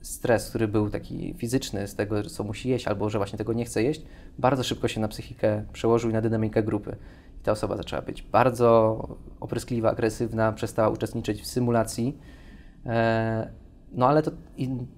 [0.00, 3.64] stres, który był taki fizyczny z tego, co musi jeść, albo że właśnie tego nie
[3.64, 4.02] chce jeść,
[4.38, 6.96] bardzo szybko się na psychikę przełożył i na dynamikę grupy.
[7.40, 8.98] I ta osoba zaczęła być bardzo
[9.40, 12.18] opryskliwa, agresywna, przestała uczestniczyć w symulacji.
[13.92, 14.30] E, no ale to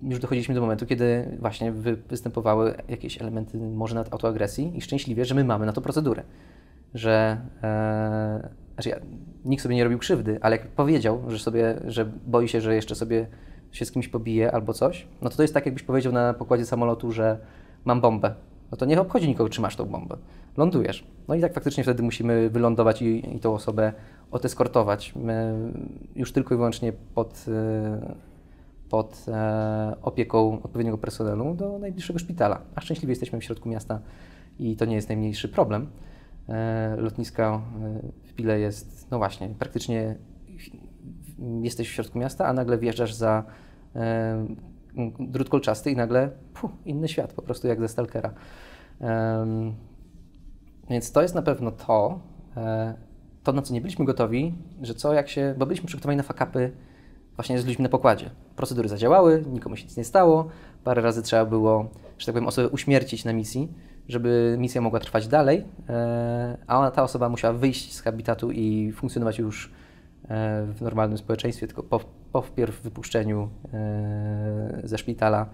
[0.02, 5.24] już dochodziliśmy do momentu, kiedy właśnie wy, występowały jakieś elementy może nawet autoagresji i szczęśliwie,
[5.24, 6.22] że my mamy na to procedurę.
[6.94, 8.96] Że e, znaczy ja,
[9.44, 12.94] nikt sobie nie robił krzywdy, ale jak powiedział, że sobie, że boi się, że jeszcze
[12.94, 13.26] sobie
[13.72, 16.66] się z kimś pobije albo coś, no to to jest tak, jakbyś powiedział na pokładzie
[16.66, 17.38] samolotu, że
[17.84, 18.34] mam bombę.
[18.70, 20.16] No to nie obchodzi nikogo, czy masz tą bombę.
[20.56, 21.06] Lądujesz.
[21.28, 23.92] No i tak faktycznie wtedy musimy wylądować i, i tą osobę
[24.30, 25.12] oteskortować.
[25.16, 25.54] My
[26.16, 28.14] już tylko i wyłącznie pod, e,
[28.92, 32.60] pod e, opieką odpowiedniego personelu do najbliższego szpitala.
[32.74, 34.00] A szczęśliwie jesteśmy w środku miasta
[34.58, 35.90] i to nie jest najmniejszy problem.
[36.48, 37.62] E, lotniska
[38.24, 40.16] e, w Pile jest, no właśnie, praktycznie
[41.62, 43.44] jesteś w środku miasta, a nagle wjeżdżasz za
[45.18, 48.34] drut kolczasty i nagle puh, inny świat, po prostu jak ze Stalkera.
[50.90, 52.20] Więc to jest na pewno to,
[53.42, 56.72] to na co nie byliśmy gotowi, że co jak się, bo byliśmy przygotowani na fakapy
[57.36, 58.30] właśnie z ludźmi na pokładzie.
[58.56, 60.48] Procedury zadziałały, nikomu się nic nie stało,
[60.84, 63.68] parę razy trzeba było że tak powiem, osobę uśmiercić na misji,
[64.08, 65.64] żeby misja mogła trwać dalej,
[66.66, 69.72] a ona, ta osoba musiała wyjść z habitatu i funkcjonować już
[70.64, 72.00] w normalnym społeczeństwie, tylko po,
[72.32, 73.48] po wpierw wypuszczeniu
[74.84, 75.46] ze szpitala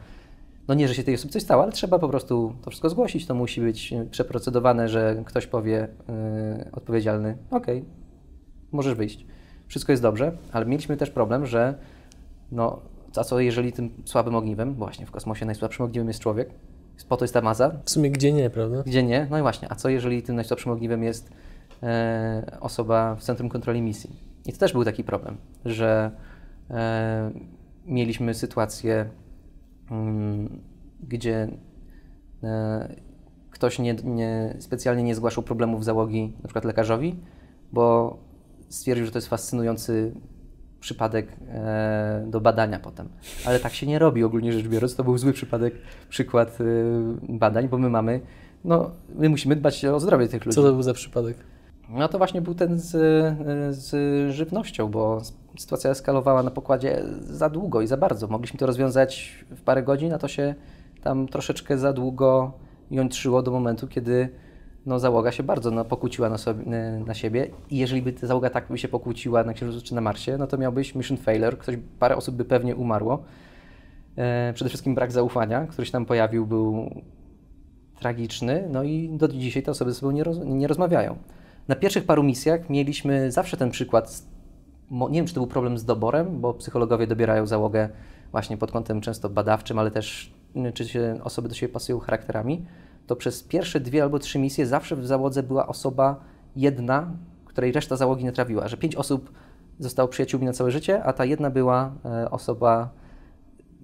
[0.69, 3.27] no nie, że się tej osobie coś stało, ale trzeba po prostu to wszystko zgłosić.
[3.27, 5.89] To musi być przeprocedowane, że ktoś powie
[6.73, 7.91] odpowiedzialny, okej, okay,
[8.73, 9.27] możesz wyjść.
[9.69, 11.75] Wszystko jest dobrze, ale mieliśmy też problem, że
[12.53, 12.81] no,
[13.17, 16.51] a co jeżeli tym słabym ogniwem, właśnie w kosmosie najsłabszym ogniwem jest człowiek,
[17.09, 17.71] po to jest ta maza.
[17.85, 18.83] W sumie gdzie nie, prawda?
[18.87, 21.31] Gdzie nie, no i właśnie, a co jeżeli tym najsłabszym ogniwem jest
[21.83, 24.11] e, osoba w centrum kontroli misji?
[24.47, 26.11] I to też był taki problem, że
[26.71, 27.31] e,
[27.87, 29.11] mieliśmy sytuację
[29.91, 30.61] Mm,
[31.03, 31.49] gdzie
[32.43, 32.95] e,
[33.51, 37.17] ktoś nie, nie, specjalnie nie zgłaszał problemów załogi, na przykład lekarzowi,
[37.73, 38.17] bo
[38.69, 40.13] stwierdził, że to jest fascynujący
[40.81, 43.09] przypadek e, do badania potem.
[43.47, 44.97] Ale tak się nie robi ogólnie rzecz biorąc.
[44.97, 45.75] To był zły przypadek,
[46.09, 46.65] przykład e,
[47.29, 48.21] badań, bo my mamy,
[48.65, 50.57] no, my musimy dbać o zdrowie tych ludzi.
[50.57, 51.37] Co to był za przypadek?
[51.89, 52.91] No to właśnie był ten z,
[53.77, 53.91] z
[54.33, 55.21] żywnością, bo
[55.59, 58.27] sytuacja eskalowała na pokładzie za długo i za bardzo.
[58.27, 60.55] Mogliśmy to rozwiązać w parę godzin, a to się
[61.03, 62.53] tam troszeczkę za długo
[62.91, 64.29] jątrzyło do momentu, kiedy
[64.89, 66.65] no, załoga się bardzo no, pokłóciła na, sobie,
[67.07, 70.01] na siebie i jeżeli by ta załoga tak by się pokłóciła na Księżycu czy na
[70.01, 73.23] Marsie, no to miałbyś mission failure, ktoś, parę osób by pewnie umarło.
[74.17, 76.91] E, przede wszystkim brak zaufania, który się tam pojawił, był
[78.01, 81.17] tragiczny, no i do dzisiaj te osoby ze sobą nie, roz, nie rozmawiają.
[81.69, 84.23] Na pierwszych paru misjach mieliśmy zawsze ten przykład.
[84.91, 87.89] Nie wiem, czy to był problem z doborem, bo psychologowie dobierają załogę
[88.31, 92.65] właśnie pod kątem często badawczym, ale też mm, czy się osoby do siebie pasują charakterami.
[93.09, 96.21] To przez pierwsze dwie albo trzy misje zawsze w załodze była osoba
[96.57, 97.11] jedna,
[97.45, 98.69] której reszta załogi nie trawiła.
[98.69, 99.33] Że pięć osób
[99.79, 102.91] zostało przyjaciółmi na całe życie, a ta jedna była e, osoba,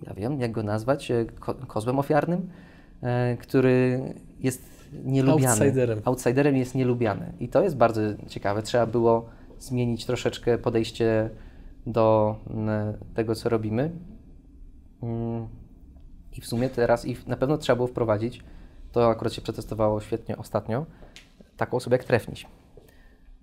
[0.07, 2.51] ja wiem, jak go nazwać, e, ko kozłem ofiarnym,
[3.03, 4.01] e, który
[4.41, 4.63] jest
[5.05, 5.65] nielubiany.
[5.65, 6.01] Outsiderem.
[6.05, 7.33] Outsiderem jest nielubiany.
[7.41, 8.63] I to jest bardzo ciekawe.
[8.63, 11.31] Trzeba było zmienić troszeczkę podejście
[11.87, 12.37] do
[13.15, 13.91] tego, co robimy.
[15.03, 15.49] Mm.
[16.37, 18.45] I w sumie teraz, i na pewno trzeba było wprowadzić,
[18.95, 20.87] to akurat się przetestowało świetnie ostatnio,
[21.57, 22.47] taką osobę jak Trefniś.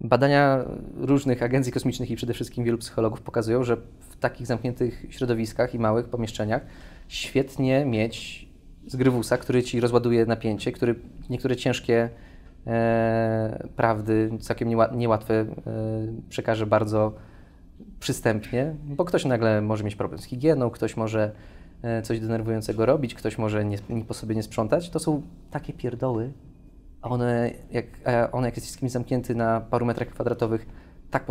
[0.01, 5.73] Badania różnych agencji kosmicznych i przede wszystkim wielu psychologów pokazują, że w takich zamkniętych środowiskach
[5.75, 6.61] i małych pomieszczeniach
[7.07, 8.47] świetnie mieć
[8.87, 10.95] zgrywusa, który ci rozładuje napięcie, który
[11.29, 12.09] niektóre ciężkie
[12.67, 15.45] e, prawdy, całkiem niełatwe, e,
[16.29, 17.13] przekaże bardzo
[17.99, 21.31] przystępnie, bo ktoś nagle może mieć problem z higieną, ktoś może
[22.03, 24.89] coś denerwującego robić, ktoś może nie, nie, po sobie nie sprzątać.
[24.89, 26.31] To są takie pierdoły,
[27.01, 30.65] a one, jak, a one jak jesteś z kimś zamknięty na paru metrach kwadratowych,
[31.11, 31.25] tak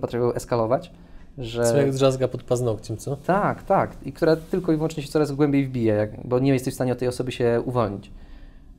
[0.00, 0.92] potrafią eskalować,
[1.38, 1.64] że...
[1.64, 3.16] Co jak drzazga pod paznokciem, co?
[3.16, 3.96] Tak, tak.
[4.02, 6.92] I która tylko i wyłącznie się coraz głębiej wbije, jak, bo nie jesteś w stanie
[6.92, 8.12] od tej osoby się uwolnić.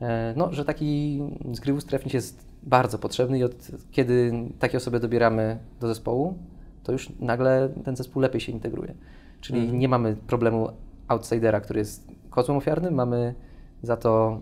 [0.01, 5.57] E, no, że taki zgrywus trefnik jest bardzo potrzebny i od kiedy takie osoby dobieramy
[5.79, 6.37] do zespołu,
[6.83, 8.93] to już nagle ten zespół lepiej się integruje.
[9.41, 9.79] Czyli mhm.
[9.79, 10.69] nie mamy problemu
[11.11, 13.35] outsidera, który jest kozłem ofiarnym, mamy
[13.83, 14.41] za to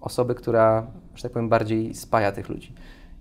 [0.00, 2.74] osobę, która, że tak powiem, bardziej spaja tych ludzi.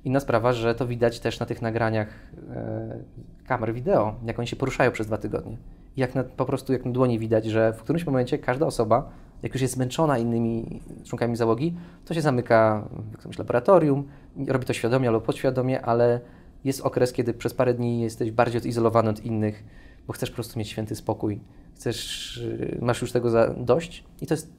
[0.03, 2.07] Inna sprawa, że to widać też na tych nagraniach
[2.49, 2.99] e,
[3.47, 5.57] kamer wideo, jak oni się poruszają przez dwa tygodnie.
[5.97, 9.09] Jak na, po prostu jak na dłoni widać, że w którymś momencie każda osoba,
[9.43, 14.07] jak już jest zmęczona innymi członkami załogi, to się zamyka w jakimś laboratorium,
[14.47, 16.19] robi to świadomie albo podświadomie, ale
[16.63, 19.63] jest okres, kiedy przez parę dni jesteś bardziej odizolowany od innych,
[20.07, 21.39] bo chcesz po prostu mieć święty spokój,
[21.75, 24.53] chcesz, y, masz już tego za dość i to jest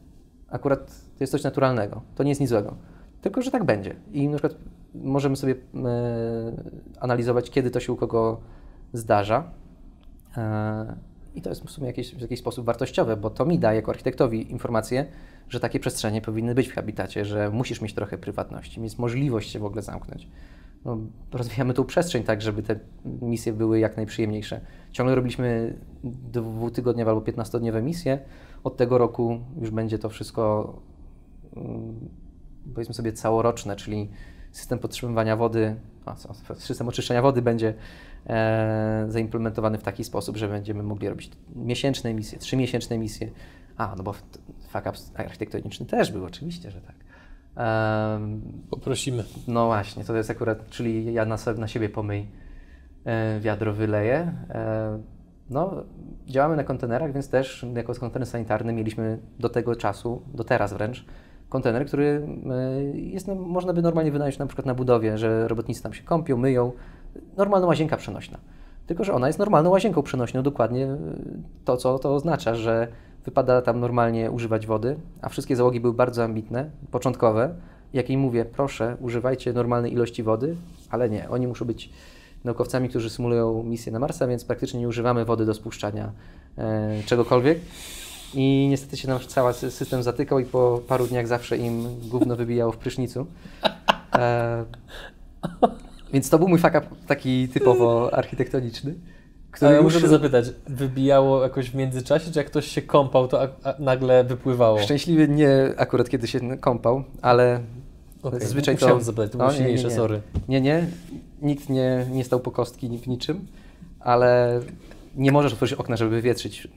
[0.48, 2.76] akurat to jest coś naturalnego, to nie jest nic złego.
[3.20, 3.94] Tylko, że tak będzie.
[4.12, 4.61] I na przykład
[4.94, 6.52] możemy sobie e,
[7.00, 8.40] analizować, kiedy to się u kogo
[8.92, 9.50] zdarza.
[10.37, 10.96] E,
[11.35, 13.90] I to jest w sumie jakieś, w jakiś sposób wartościowe, bo to mi daje jako
[13.90, 15.07] architektowi informację,
[15.48, 19.59] że takie przestrzenie powinny być w habitacie, że musisz mieć trochę prywatności, mieć możliwość się
[19.59, 20.29] w ogóle zamknąć.
[20.85, 20.99] No,
[21.33, 24.61] rozwijamy tą przestrzeń tak, żeby te misje były jak najprzyjemniejsze.
[24.93, 28.19] Ciągle robiliśmy dwutygodniowe albo 15-dniowe misje.
[28.65, 30.75] Od tego roku już będzie to wszystko,
[31.57, 32.09] mm,
[32.75, 34.11] powiedzmy sobie, całoroczne, czyli
[34.53, 35.77] system podtrzymywania wody,
[36.57, 37.75] system oczyszczania wody będzie
[38.27, 43.31] e, zaimplementowany w taki sposób, że będziemy mogli robić miesięczne emisje, trzymiesięczne emisje.
[43.77, 47.06] A, no bo fuck architektoniczny też był, oczywiście, że tak.
[48.71, 49.25] Poprosimy.
[49.49, 52.27] No właśnie, to jest akurat, czyli ja na, sobie, na siebie pomyj
[53.05, 54.35] e, wiadro wyleję.
[54.51, 54.99] E,
[55.51, 55.85] no,
[56.27, 61.05] działamy na kontenerach, więc też jako kontener sanitarny mieliśmy do tego czasu, do teraz wręcz,
[61.49, 65.92] kontener, który e, jest, można by normalnie wynająć na przykład na budowie, że robotnicy tam
[65.92, 66.73] się kąpią, myją.
[67.37, 68.38] Normalna łazienka przenośna.
[68.87, 70.88] Tylko, że ona jest normalną łazienką przenośną, dokładnie
[71.64, 72.88] to, co to oznacza, że
[73.27, 77.55] wypada tam normalnie używać wody, a wszystkie załogi były bardzo ambitne, początkowe.
[77.93, 80.57] Jak im mówię, proszę, używajcie normalnej ilości wody,
[80.91, 81.91] ale nie, oni muszą być
[82.45, 86.12] naukowcami, którzy symulują misję na Marsa, więc praktycznie nie używamy wody do spuszczania
[86.59, 87.59] e, czegokolwiek.
[88.35, 92.73] I niestety się nam cały system zatykał i po paru dniach zawsze im gówno wybijało
[92.73, 93.27] w prysznicu.
[94.15, 94.65] E,
[96.12, 98.95] więc to był mój fuck up taki typowo architektoniczny.
[99.57, 100.09] Który Ale muszę już...
[100.09, 104.79] zapytać, wybijało jakoś w międzyczasie, czy jak ktoś się kąpał, to nagle wypływało?
[104.79, 107.61] Szczęśliwie nie akurat kiedy się kąpał, ale
[108.23, 108.40] okay.
[108.40, 109.01] zazwyczaj to...
[109.01, 110.21] zapytać, to było silniejsze, nie, nie, sorry.
[110.49, 110.87] Nie, nie,
[111.42, 113.47] nikt nie, nie stał po kostki w niczym,
[114.01, 114.61] ale
[115.16, 116.69] nie możesz otworzyć okna, żeby wywietrzyć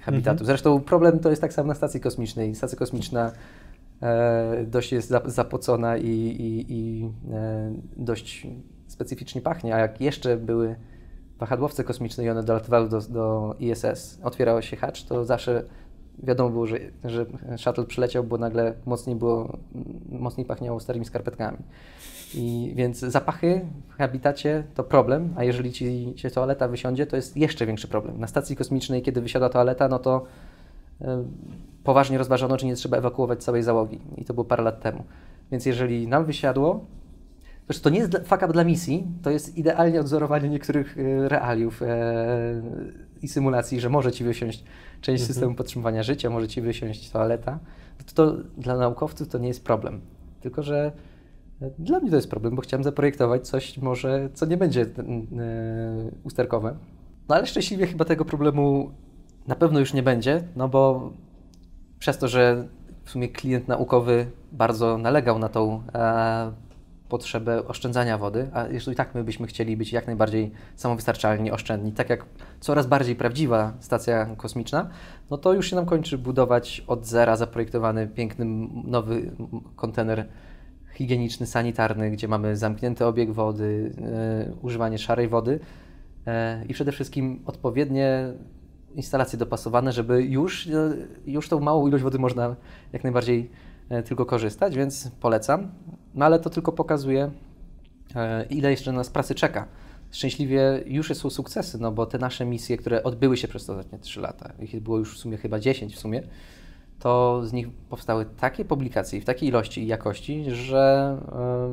[0.00, 0.30] habitatu.
[0.30, 0.46] Mhm.
[0.46, 2.54] Zresztą problem to jest tak samo na stacji kosmicznej.
[2.54, 3.32] Stacja kosmiczna
[4.02, 8.46] e, dość jest zapocona i, i, i e, dość
[8.86, 10.76] specyficznie pachnie, a jak jeszcze były
[11.40, 15.62] wahadłowce kosmiczne i one dolatywały do, do ISS, otwierał się hacz, to zawsze
[16.22, 17.26] wiadomo było, że, że
[17.56, 19.58] shuttle przyleciał, bo nagle mocniej, było,
[20.08, 21.58] mocniej pachniało starymi skarpetkami.
[22.34, 27.36] I więc zapachy w habitacie to problem, a jeżeli ci się toaleta wysiądzie, to jest
[27.36, 28.20] jeszcze większy problem.
[28.20, 30.24] Na stacji kosmicznej, kiedy wysiada toaleta, no to
[31.00, 31.04] y,
[31.84, 34.00] poważnie rozważono, czy nie trzeba ewakuować całej załogi.
[34.16, 35.04] I to było parę lat temu.
[35.50, 36.84] Więc jeżeli nam wysiadło,
[37.66, 41.82] Zresztą to nie jest fuck up dla misji, to jest idealnie odzorowanie niektórych y, realiów
[41.82, 42.62] e,
[43.22, 44.64] i symulacji, że może ci wysiąść
[45.00, 45.34] część mhm.
[45.34, 47.58] systemu podtrzymywania życia, może ci wysiąść toaleta.
[47.98, 50.00] To, to dla naukowców to nie jest problem.
[50.40, 50.92] Tylko, że
[51.78, 54.86] dla mnie to jest problem, bo chciałem zaprojektować coś może, co nie będzie e,
[56.24, 56.76] usterkowe.
[57.28, 58.90] No ale szczęśliwie chyba tego problemu
[59.46, 61.12] na pewno już nie będzie, no bo
[61.98, 62.68] przez to, że
[63.04, 66.52] w sumie klient naukowy bardzo nalegał na tą e,
[67.10, 71.92] potrzebę oszczędzania wody, a zresztą i tak my byśmy chcieli być jak najbardziej samowystarczalni, oszczędni,
[71.92, 72.24] tak jak
[72.60, 74.90] coraz bardziej prawdziwa stacja kosmiczna,
[75.30, 78.44] no to już się nam kończy budować od zera zaprojektowany piękny
[78.84, 79.30] nowy
[79.76, 80.28] kontener
[80.92, 83.92] higieniczny, sanitarny, gdzie mamy zamknięty obieg wody,
[84.48, 85.60] e, używanie szarej wody
[86.26, 88.32] e, i przede wszystkim odpowiednie
[88.94, 90.92] instalacje dopasowane, żeby już, e,
[91.26, 92.56] już tą małą ilość wody można
[92.92, 93.50] jak najbardziej
[94.04, 95.68] tylko korzystać, więc polecam.
[96.14, 97.30] No ale to tylko pokazuje,
[98.16, 99.66] e, ile jeszcze nas pracy czeka.
[100.10, 104.20] Szczęśliwie już są sukcesy, no bo te nasze misje, które odbyły się przez ostatnie 3
[104.20, 106.22] lata, ich było już w sumie chyba 10 w sumie,
[106.98, 111.16] to z nich powstały takie publikacje w takiej ilości i jakości, że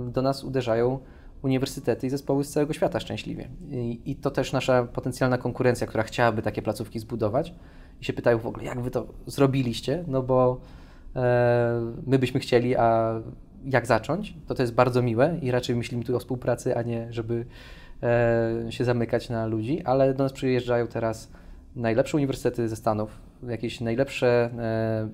[0.08, 1.00] e, do nas uderzają
[1.41, 3.50] uniwersytety i zespoły z całego świata szczęśliwie.
[3.71, 7.54] I, I, to też nasza potencjalna konkurencja, która chciałaby takie placówki zbudować
[8.02, 10.62] i się pytają w ogóle, jak wy to zrobiliście, no bo
[11.15, 13.19] e, my byśmy chcieli, a
[13.65, 17.08] jak zacząć, to to jest bardzo miłe i raczej myślimy tu o współpracy, a nie
[17.13, 17.46] żeby
[18.04, 21.32] e, się zamykać na ludzi, ale do nas przyjeżdżają teraz
[21.76, 25.10] najlepsze uniwersytety ze Stanów, jakieś najlepsze e,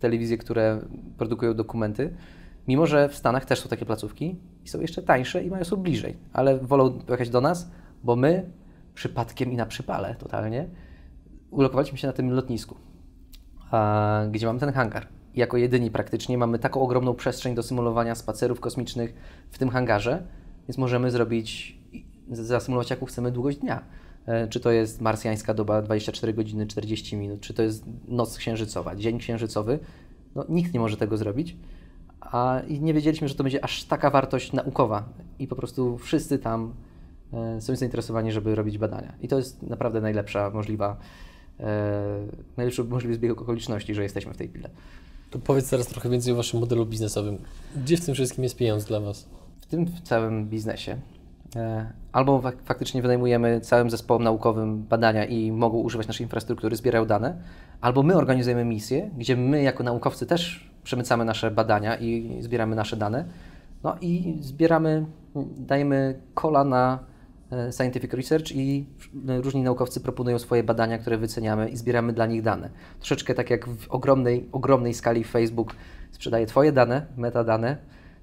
[0.00, 0.80] telewizje, które
[1.18, 2.14] produkują dokumenty,
[2.68, 5.76] mimo że w Stanach też są takie placówki i są jeszcze tańsze i mają są
[5.76, 7.70] bliżej, ale wolą jechać do nas,
[8.04, 8.50] bo my
[8.94, 10.68] przypadkiem i na przypale totalnie
[11.50, 12.76] ulokowaliśmy się na tym lotnisku,
[13.70, 15.06] a, gdzie mamy ten hangar.
[15.34, 19.14] Jako jedyni praktycznie mamy taką ogromną przestrzeń do symulowania spacerów kosmicznych
[19.50, 20.22] w tym hangarze,
[20.68, 21.78] więc możemy zrobić,
[22.30, 23.82] zasymulować jaką chcemy długość dnia.
[24.26, 28.96] E, czy to jest marsjańska doba 24 godziny 40 minut, czy to jest noc księżycowa,
[28.96, 29.78] dzień księżycowy.
[30.34, 31.56] No, nikt nie może tego zrobić.
[32.20, 36.74] A nie wiedzieliśmy, że to będzie aż taka wartość naukowa i po prostu wszyscy tam
[37.32, 39.12] e, są zainteresowani, żeby robić badania.
[39.22, 40.96] I to jest naprawdę najlepsza możliwa,
[41.60, 44.64] e, najlepszy możliwy zbieg okoliczności, że jesteśmy w tej chwili.
[45.30, 47.38] To powiedz teraz trochę więcej o waszym modelu biznesowym.
[47.76, 49.26] Gdzie w tym wszystkim jest pieniądz dla was?
[49.60, 50.96] W tym całym biznesie
[51.56, 57.36] E, albo faktycznie wynajmujemy całym zespołom naukowym badania i mogą używać naszej infrastruktury, zbierają dane,
[57.80, 62.96] albo my organizujemy misję, gdzie my jako naukowcy też przemycamy nasze badania i zbieramy nasze
[62.96, 63.24] dane.
[63.84, 65.06] No i zbieramy,
[65.56, 66.98] dajemy kola na
[67.70, 68.86] scientific research i
[69.26, 72.70] różni naukowcy proponują swoje badania, które wyceniamy i zbieramy dla nich dane.
[72.98, 75.74] Troszeczkę tak jak w ogromnej, ogromnej skali Facebook
[76.10, 77.76] sprzedaje Twoje dane, metadane,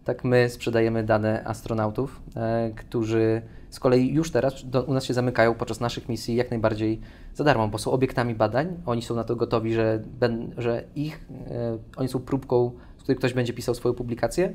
[0.04, 5.13] tak my sprzedajemy dane astronautów, e, którzy z kolei już teraz do, u nas się
[5.13, 7.00] zamykają podczas naszych misji jak najbardziej
[7.34, 11.26] za darmo, bo są obiektami badań, oni są na to gotowi, że, ben, że ich,
[11.48, 14.54] e, oni są próbką, z której ktoś będzie pisał swoją publikację,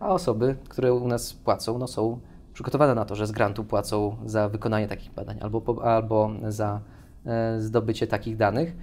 [0.00, 2.20] a osoby, które u nas płacą, no są
[2.54, 6.80] przygotowane na to, że z grantu płacą za wykonanie takich badań albo, albo za
[7.26, 8.76] e, zdobycie takich danych.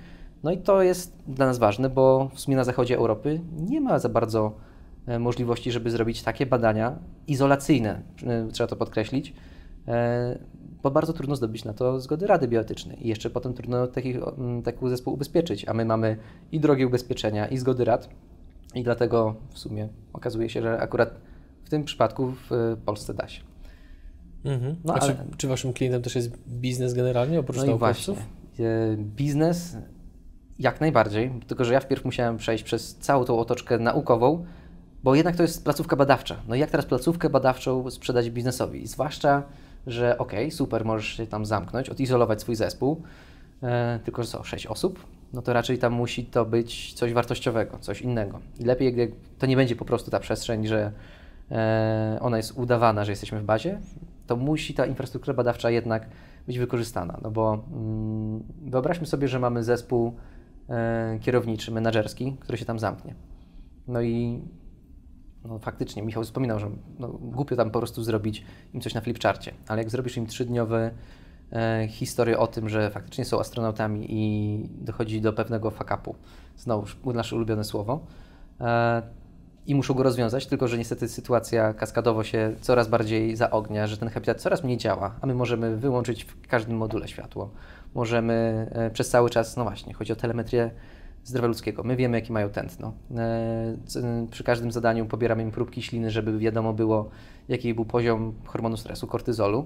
[0.43, 3.99] No i to jest dla nas ważne, bo w sumie na zachodzie Europy nie ma
[3.99, 4.53] za bardzo
[5.07, 9.33] E, możliwości, żeby zrobić takie badania izolacyjne, e, trzeba to podkreślić,
[10.83, 14.15] bo bardzo trudno zdobyć na to zgody Rady Bioetycznej i jeszcze potem trudno taki,
[14.63, 16.17] taki zespół ubezpieczyć, a my mamy
[16.51, 18.09] i drogie ubezpieczenia, i zgody rad
[18.75, 21.13] i dlatego w sumie okazuje się, że akurat
[21.63, 23.50] w tym przypadku w Polsce da się.
[24.45, 24.75] Mhm.
[24.83, 28.17] No, A ale- czy, czy waszym klientem też jest biznes generalnie, oprócz No naukowców?
[28.17, 29.77] właśnie, e, biznes
[30.59, 34.45] jak najbardziej, tylko że ja wpierw musiałem przejść przez całą tą otoczkę naukową,
[35.03, 36.35] bo jednak to jest placówka badawcza.
[36.47, 38.87] No i jak teraz placówkę badawczą sprzedać biznesowi?
[38.87, 39.43] Zwłaszcza,
[39.87, 43.01] że okej, super, możesz się tam zamknąć, odizolować swój zespół,
[43.63, 45.05] e, tylko że co, sześć osób?
[45.33, 48.39] No to raczej tam musi to być coś wartościowego, coś innego.
[48.59, 50.91] I lepiej, jak to nie będzie po prostu ta przestrzeń, że
[51.51, 53.79] e, ona jest udawana, że jesteśmy w bazie,
[54.27, 56.09] to musi ta infrastruktura badawcza jednak
[56.47, 57.19] być wykorzystana.
[57.21, 60.15] No bo mm, wyobraźmy sobie, że mamy zespół
[60.69, 63.15] e, kierowniczy, menedżerski, który się tam zamknie.
[63.87, 64.41] No i
[65.45, 66.69] no faktycznie, Michał wspominał, że
[66.99, 70.91] no, głupio tam po prostu zrobić im coś na flipcharcie, ale jak zrobisz im trzydniowe
[71.51, 76.13] e, historię o tym, że faktycznie są astronautami i dochodzi do pewnego fuck-upu,
[76.57, 78.05] znowu nasze ulubione słowo,
[78.61, 79.01] e,
[79.67, 84.09] i muszą go rozwiązać, tylko że niestety sytuacja kaskadowo się coraz bardziej zaognia, że ten
[84.09, 87.49] habitat coraz mniej działa, a my możemy wyłączyć w każdym module światło.
[87.95, 90.71] Możemy e, przez cały czas, no właśnie, chodzi o telemetrię
[91.23, 91.83] zdrowia ludzkiego.
[91.83, 92.93] My wiemy, jaki mają tętno.
[93.17, 97.09] E, c- Przy każdym zadaniu pobieramy im próbki śliny, żeby wiadomo było,
[97.49, 99.65] jaki był poziom hormonu stresu, kortyzolu.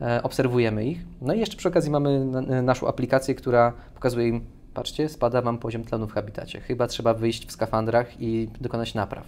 [0.00, 0.98] E, Obserwujemy ich.
[1.20, 4.44] No i jeszcze przy okazji mamy na- naszą aplikację, która pokazuje im,
[4.76, 6.60] patrzcie, spada wam poziom tlenu w habitacie.
[6.60, 9.26] Chyba trzeba wyjść w skafandrach i dokonać napraw.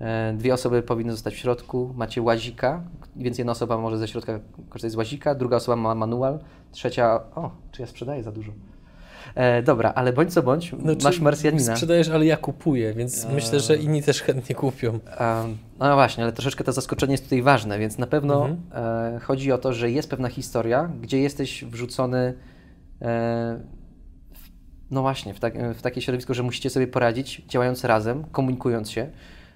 [0.00, 1.92] E, Dwie osoby powinny zostać w środku.
[1.96, 2.82] Macie łazika,
[3.16, 6.38] więc jedna osoba może ze środka korzystać z łazika, druga osoba ma manual,
[6.72, 7.20] trzecia.
[7.34, 8.52] O, czy ja sprzedaję za dużo?
[9.34, 11.74] E, dobra, ale bądź co bądź, Znaczy, masz Marsjanina.
[11.74, 14.88] Sprzedajesz, ale ja kupuję, więc myślę, że inni też chętnie kupią.
[15.18, 19.14] Em, No właśnie, ale troszeczkę to zaskoczenie jest tutaj ważne, więc na pewno Mhm.
[19.16, 22.34] e, chodzi o to, że jest pewna historia, gdzie jesteś wrzucony
[23.02, 23.60] e,
[24.90, 29.10] no właśnie, w, tak, w takie środowisko, że musicie sobie poradzić, działając razem, komunikując się,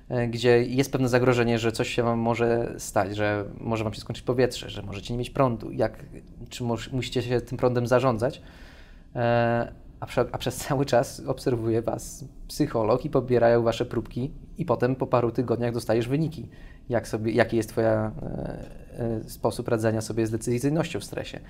[0.09, 4.01] e, gdzie jest pewne zagrożenie, że coś się Wam może stać, że może Wam się
[4.01, 6.05] skończyć powietrze, że możecie nie mieć prądu, jak,
[6.49, 8.43] czy moż, musicie się tym prądem zarządzać.
[9.17, 14.65] E, a, prze, a przez cały czas obserwuje Was psycholog i pobierają Wasze próbki i
[14.65, 16.49] potem po paru tygodniach dostajesz wyniki,
[16.89, 21.41] jak sobie, jaki jest Twoja e, e, sposób radzenia sobie z decyzyjnością w stresie.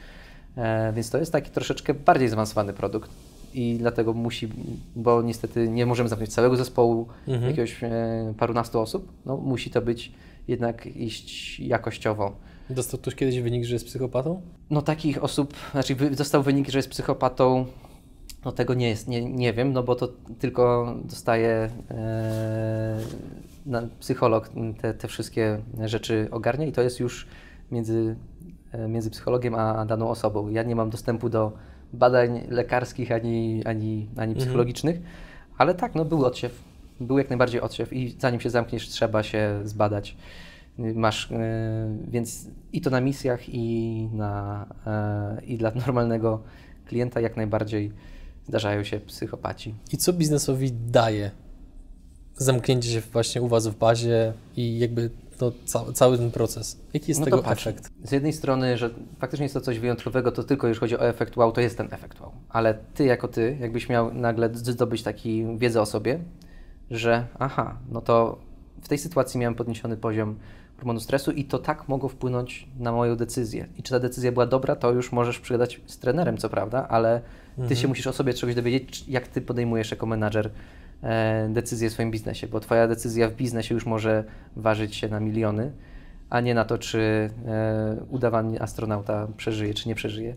[0.56, 3.10] E, więc to jest taki troszeczkę bardziej zaawansowany produkt
[3.54, 4.48] i dlatego musi,
[4.96, 7.50] bo niestety nie możemy zamknąć całego zespołu Mhm.
[7.50, 10.12] jakiegoś e, parunastu osób, no musi to być
[10.48, 12.32] jednak iść jakościowo.
[12.70, 14.40] Dostał ktoś kiedyś wynik, że jest psychopatą?
[14.70, 17.66] No takich osób, znaczy dostał wynik, że jest psychopatą,
[18.44, 22.98] no tego nie jest, nie, nie wiem, no bo to tylko dostaje e,
[23.66, 24.50] na, psycholog
[24.80, 27.26] te, te wszystkie rzeczy ogarnia i to jest już
[27.70, 28.16] między,
[28.72, 30.48] e, między psychologiem a daną osobą.
[30.48, 31.52] Ja nie mam dostępu do
[31.92, 35.00] badań lekarskich ani, ani, ani psychologicznych,
[35.58, 36.62] ale tak, no był odsiew,
[37.00, 40.16] był jak najbardziej odsiew i zanim się zamkniesz, trzeba się zbadać.
[40.78, 46.42] Masz, e, więc i to na misjach, i, na, e, i dla normalnego
[46.86, 47.92] klienta jak najbardziej
[48.48, 49.74] zdarzają się psychopaci.
[49.92, 51.30] I co biznesowi daje
[52.36, 55.10] zamknięcie się właśnie u Was w bazie i jakby
[55.42, 56.80] no, ca cały ten proces?
[56.94, 57.90] Jaki jest No tego to patrz, efekt?
[58.04, 61.36] Z jednej strony, że faktycznie jest to coś wyjątkowego, to tylko już chodzi o efekt
[61.36, 62.32] wow, to jest ten efekt wow.
[62.48, 66.18] Ale ty jako ty, jakbyś miał nagle zdobyć taki wiedzę o sobie,
[66.90, 68.38] że aha, no to
[68.82, 70.36] w tej sytuacji miałem podniesiony poziom
[70.76, 73.68] hormonu stresu i to tak mogło wpłynąć na moją decyzję.
[73.78, 77.20] I czy ta decyzja była dobra, to już możesz przygadać z trenerem, co prawda, ale
[77.68, 80.50] ty się musisz o sobie czegoś dowiedzieć, jak ty podejmujesz jako menadżer
[81.48, 84.24] decyzję w swoim biznesie, bo twoja decyzja w biznesie już może
[84.56, 85.72] ważyć się na miliony,
[86.30, 90.36] a nie na to, czy e, udawany astronauta przeżyje, czy nie przeżyje.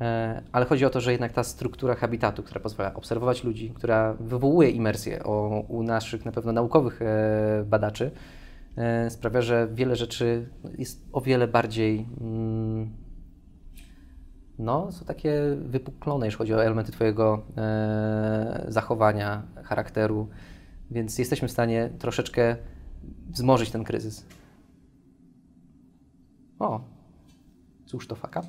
[0.00, 4.14] E, ale chodzi o to, że jednak ta struktura habitatu, która pozwala obserwować ludzi, która
[4.20, 8.10] wywołuje imersję o, u naszych na pewno naukowych e, badaczy,
[8.76, 12.47] e, sprawia, że wiele rzeczy jest o wiele bardziej mm,
[14.58, 20.28] no, są takie wypuklone, jeśli chodzi o elementy Twojego e, zachowania, charakteru,
[20.90, 22.56] więc jesteśmy w stanie troszeczkę
[23.30, 24.26] wzmożyć ten kryzys.
[26.58, 26.80] O,
[27.86, 28.46] cóż to fuck up?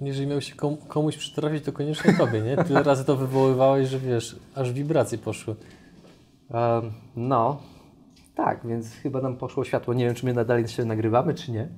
[0.00, 2.56] Jeżeli miał się kom komuś przytrafić, to koniecznie Tobie, nie?
[2.56, 5.56] Tyle razy to wywoływałeś, że wiesz, aż wibracje poszły.
[6.50, 7.62] Em, no,
[8.34, 9.94] tak, więc chyba nam poszło światło.
[9.94, 11.68] Nie wiem, czy my nadal się nagrywamy, czy nie.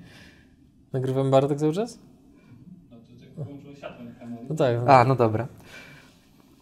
[0.93, 1.99] Nagrywamy Bartek cały czas?
[4.49, 5.47] No tak, no, A, no dobra.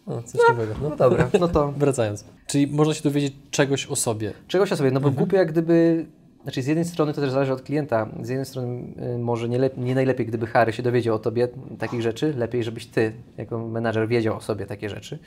[0.07, 0.73] no, coś nowego.
[0.81, 0.89] No.
[0.89, 2.25] No dobra, no to Wracając.
[2.47, 4.33] Czyli można się dowiedzieć czegoś o sobie.
[4.47, 6.05] czegoś o sobie, no bo głupio jak gdyby
[6.45, 8.07] znaczy z jednej strony to też zależy od klienta.
[8.21, 11.47] Z jednej strony y, może nie, nie najlepiej, gdyby Harry się dowiedział o tobie
[11.79, 15.19] takich rzeczy, lepiej, żebyś ty jako menadżer wiedział o sobie takie rzeczy.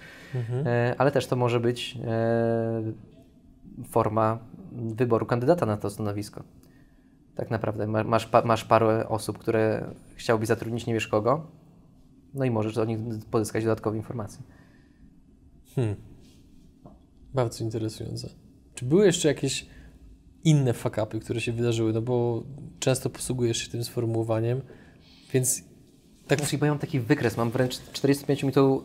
[0.66, 2.82] E, ale też to może być e,
[3.88, 4.38] forma
[4.72, 6.42] wyboru kandydata na to stanowisko.
[7.38, 11.46] Tak naprawdę Ma- masz, masz parę osób, które chciałbyś zatrudnić, nie wiesz kogo,
[12.34, 12.98] no i możesz od nich
[13.30, 14.42] pozyskać dodatkowe informacje.
[15.74, 15.96] Hmm.
[17.34, 18.28] Bardzo interesujące.
[18.74, 19.66] Czy były jeszcze jakieś
[20.44, 21.92] inne fakapy, które się wydarzyły?
[21.92, 22.42] No bo
[22.78, 24.60] często posługujesz się tym sformułowaniem,
[25.32, 25.62] więc
[26.26, 28.82] tak Znaczy, bo ja mam taki wykres, mam wręcz 45-minutową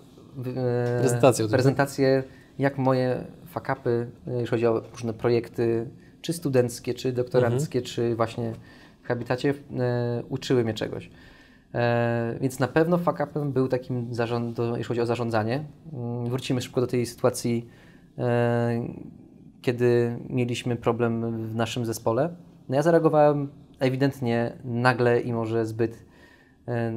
[1.44, 2.24] e, prezentację,
[2.60, 5.90] jak moje fakapy, e, jeśli chodzi o różne projekty,
[6.24, 7.96] czy studenckie, czy doktoranckie, Mhm.
[7.96, 8.54] czy właśnie
[9.02, 11.10] w habitacie, e, uczyły mnie czegoś.
[11.74, 15.64] E, więc na pewno fakapem był takim, zarząd, do, jeśli chodzi o zarządzanie.
[15.94, 17.68] Mm, Wrócimy szybko do tej sytuacji,
[18.18, 18.88] e,
[19.62, 22.36] kiedy mieliśmy problem w naszym zespole.
[22.70, 23.50] No ja zareagowałem
[23.80, 26.06] ewidentnie nagle i może zbyt
[26.68, 26.94] e,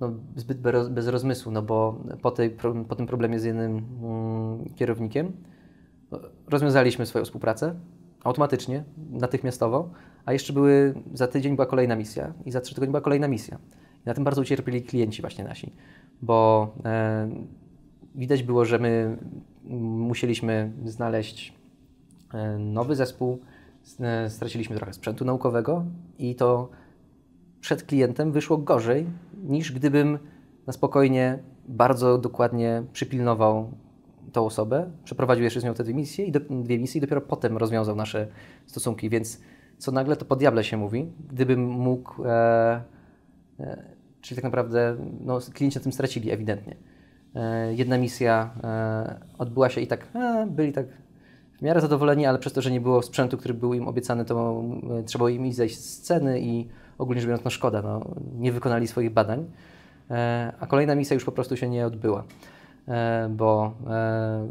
[0.00, 2.50] no, zbyt bez, rozmysłu, no bo po, tej,
[2.88, 5.32] po tym problemie z jednym mm, kierownikiem
[6.46, 7.74] rozwiązaliśmy swoją współpracę
[8.24, 9.90] automatycznie, natychmiastowo,
[10.24, 13.58] a jeszcze były, za tydzień była kolejna misja i za trzy tygodnie była kolejna misja.
[14.04, 15.72] I na tym bardzo ucierpieli klienci właśnie nasi,
[16.22, 17.28] bo e,
[18.14, 19.16] widać było, że my
[19.80, 21.54] musieliśmy znaleźć
[22.34, 23.38] e, nowy zespół,
[24.00, 25.84] e, straciliśmy trochę sprzętu naukowego
[26.18, 26.68] i to
[27.60, 29.06] przed klientem wyszło gorzej,
[29.42, 30.18] niż gdybym
[30.66, 31.38] na spokojnie,
[31.68, 33.72] bardzo dokładnie przypilnował
[34.32, 37.20] tą osobę, przeprowadził jeszcze z nią te dwie misje, i do, dwie misje i dopiero
[37.20, 38.26] potem rozwiązał nasze
[38.66, 39.40] stosunki, więc
[39.78, 41.12] co nagle to po diable się mówi.
[41.30, 42.82] Gdybym mógł, e,
[43.60, 43.82] e,
[44.20, 46.76] czyli tak naprawdę no, klienci na tym stracili ewidentnie.
[47.34, 50.86] E, jedna misja e, odbyła się i tak, e, byli tak
[51.58, 54.64] w miarę zadowoleni, ale przez to, że nie było sprzętu, który był im obiecany, to
[55.00, 56.68] e, trzeba im iść zejść z sceny i
[56.98, 58.04] ogólnie rzecz biorąc, no szkoda, no,
[58.38, 59.50] nie wykonali swoich badań.
[60.60, 62.24] A kolejna misja już po prostu się nie odbyła,
[63.30, 64.48] bo e,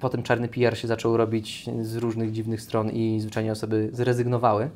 [0.00, 4.70] potem czarny PR się zaczął robić z różnych dziwnych stron i zwyczajnie osoby zrezygnowały.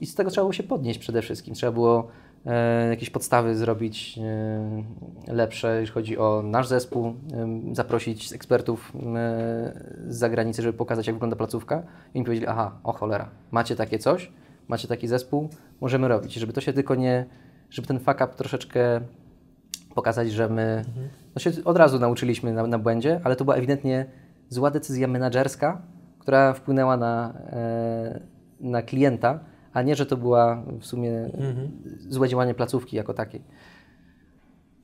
[0.00, 1.54] I z tego trzeba było się podnieść przede wszystkim.
[1.54, 2.08] Trzeba było
[2.46, 4.18] e, jakieś podstawy zrobić
[5.28, 7.14] e, lepsze, jeśli chodzi o nasz zespół, e,
[7.74, 9.00] zaprosić ekspertów e,
[10.08, 11.82] z zagranicy, żeby pokazać, jak wygląda placówka.
[12.14, 14.32] I oni powiedzieli, aha, o cholera, macie takie coś,
[14.68, 15.48] macie taki zespół,
[15.80, 16.34] możemy robić.
[16.34, 17.26] Żeby to się tylko nie,
[17.70, 19.00] żeby ten fuck up troszeczkę
[20.00, 20.84] pokazać, że my
[21.34, 24.06] no się od razu nauczyliśmy na, na błędzie, ale to była ewidentnie
[24.48, 25.82] zła decyzja menedżerska,
[26.18, 28.20] która wpłynęła na, e,
[28.60, 29.40] na klienta,
[29.72, 31.30] a nie, że to była w sumie
[32.08, 33.42] złe działanie placówki jako takiej.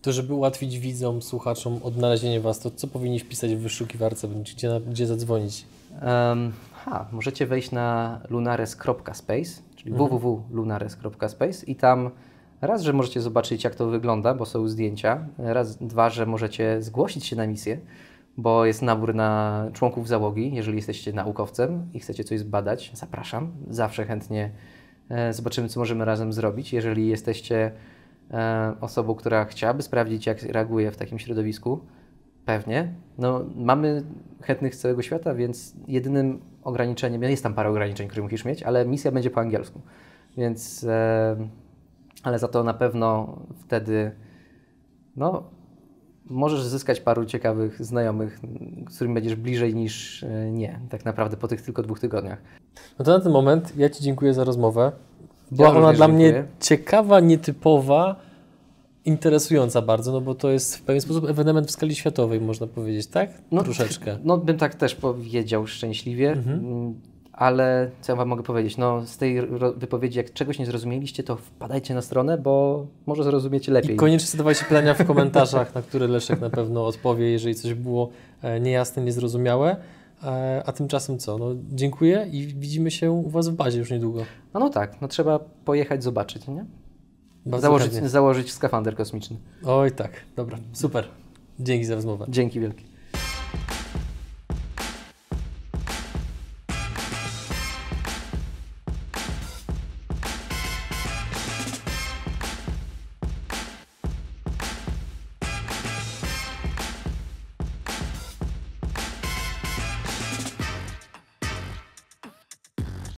[0.02, 5.06] to, żeby ułatwić widzom, słuchaczom odnalezienie Was, to co powinni wpisać w wyszukiwarce, gdzie, gdzie
[5.06, 5.66] zadzwonić?
[6.02, 12.10] Um, ha, możecie wejść na lunares.space, czyli www.lunares.space i tam
[12.60, 17.26] raz, że możecie zobaczyć, jak to wygląda, bo są zdjęcia, raz, dwa, że możecie zgłosić
[17.26, 17.80] się na misję,
[18.36, 24.04] bo jest nabór na członków załogi, jeżeli jesteście naukowcem i chcecie coś zbadać, zapraszam, zawsze
[24.04, 24.50] chętnie
[25.10, 26.72] e, zobaczymy, co możemy razem zrobić.
[26.72, 27.72] Jeżeli jesteście
[28.30, 31.80] e, osobą, która chciałaby sprawdzić, jak reaguje w takim środowisku,
[32.46, 32.94] Pewnie.
[33.18, 34.02] No, mamy
[34.42, 38.86] chętnych z całego świata, więc jedynym ograniczeniem, jest tam parę ograniczeń, które musisz mieć, ale
[38.86, 39.80] misja będzie po angielsku.
[40.36, 41.36] Więc, e,
[42.26, 44.12] ale za to na pewno wtedy,
[45.16, 45.42] no,
[46.24, 48.40] możesz zyskać paru ciekawych znajomych,
[48.90, 52.38] z którymi będziesz bliżej niż e, nie, tak naprawdę po tych tylko dwóch tygodniach.
[52.98, 54.92] No to na ten moment ja Ci dziękuję za rozmowę.
[55.50, 56.46] Była ona również dla mnie dziękuję.
[56.60, 58.16] ciekawa, nietypowa,
[59.04, 63.06] interesująca bardzo, no bo to jest w pewien sposób ewenement w skali światowej, można powiedzieć,
[63.06, 63.30] tak?
[63.64, 64.18] Troszeczkę.
[64.24, 67.00] No, bym tak też powiedział szczęśliwie, mm,
[67.36, 68.76] ale co ja Wam mogę powiedzieć?
[68.76, 69.40] No, z tej
[69.76, 73.94] wypowiedzi, jak czegoś nie zrozumieliście, to wpadajcie na stronę, bo może zrozumiecie lepiej.
[73.94, 78.10] I koniecznie zadawajcie pytania w komentarzach, na które Leszek na pewno odpowie, jeżeli coś było
[78.42, 79.76] e, niejasne, niezrozumiałe.
[80.24, 81.38] E, A tymczasem co?
[81.38, 84.22] No, dziękuję i widzimy się u Was w bazie już niedługo.
[84.54, 86.64] No, no tak, no trzeba pojechać, zobaczyć, nie?
[87.46, 88.08] Bardzo Założyć, chętnie.
[88.08, 89.36] założyć skafander kosmiczny.
[89.64, 91.08] Oj tak, dobra, super.
[91.60, 92.26] Dzięki za rozmowę.
[92.28, 92.84] Dzięki wielkie.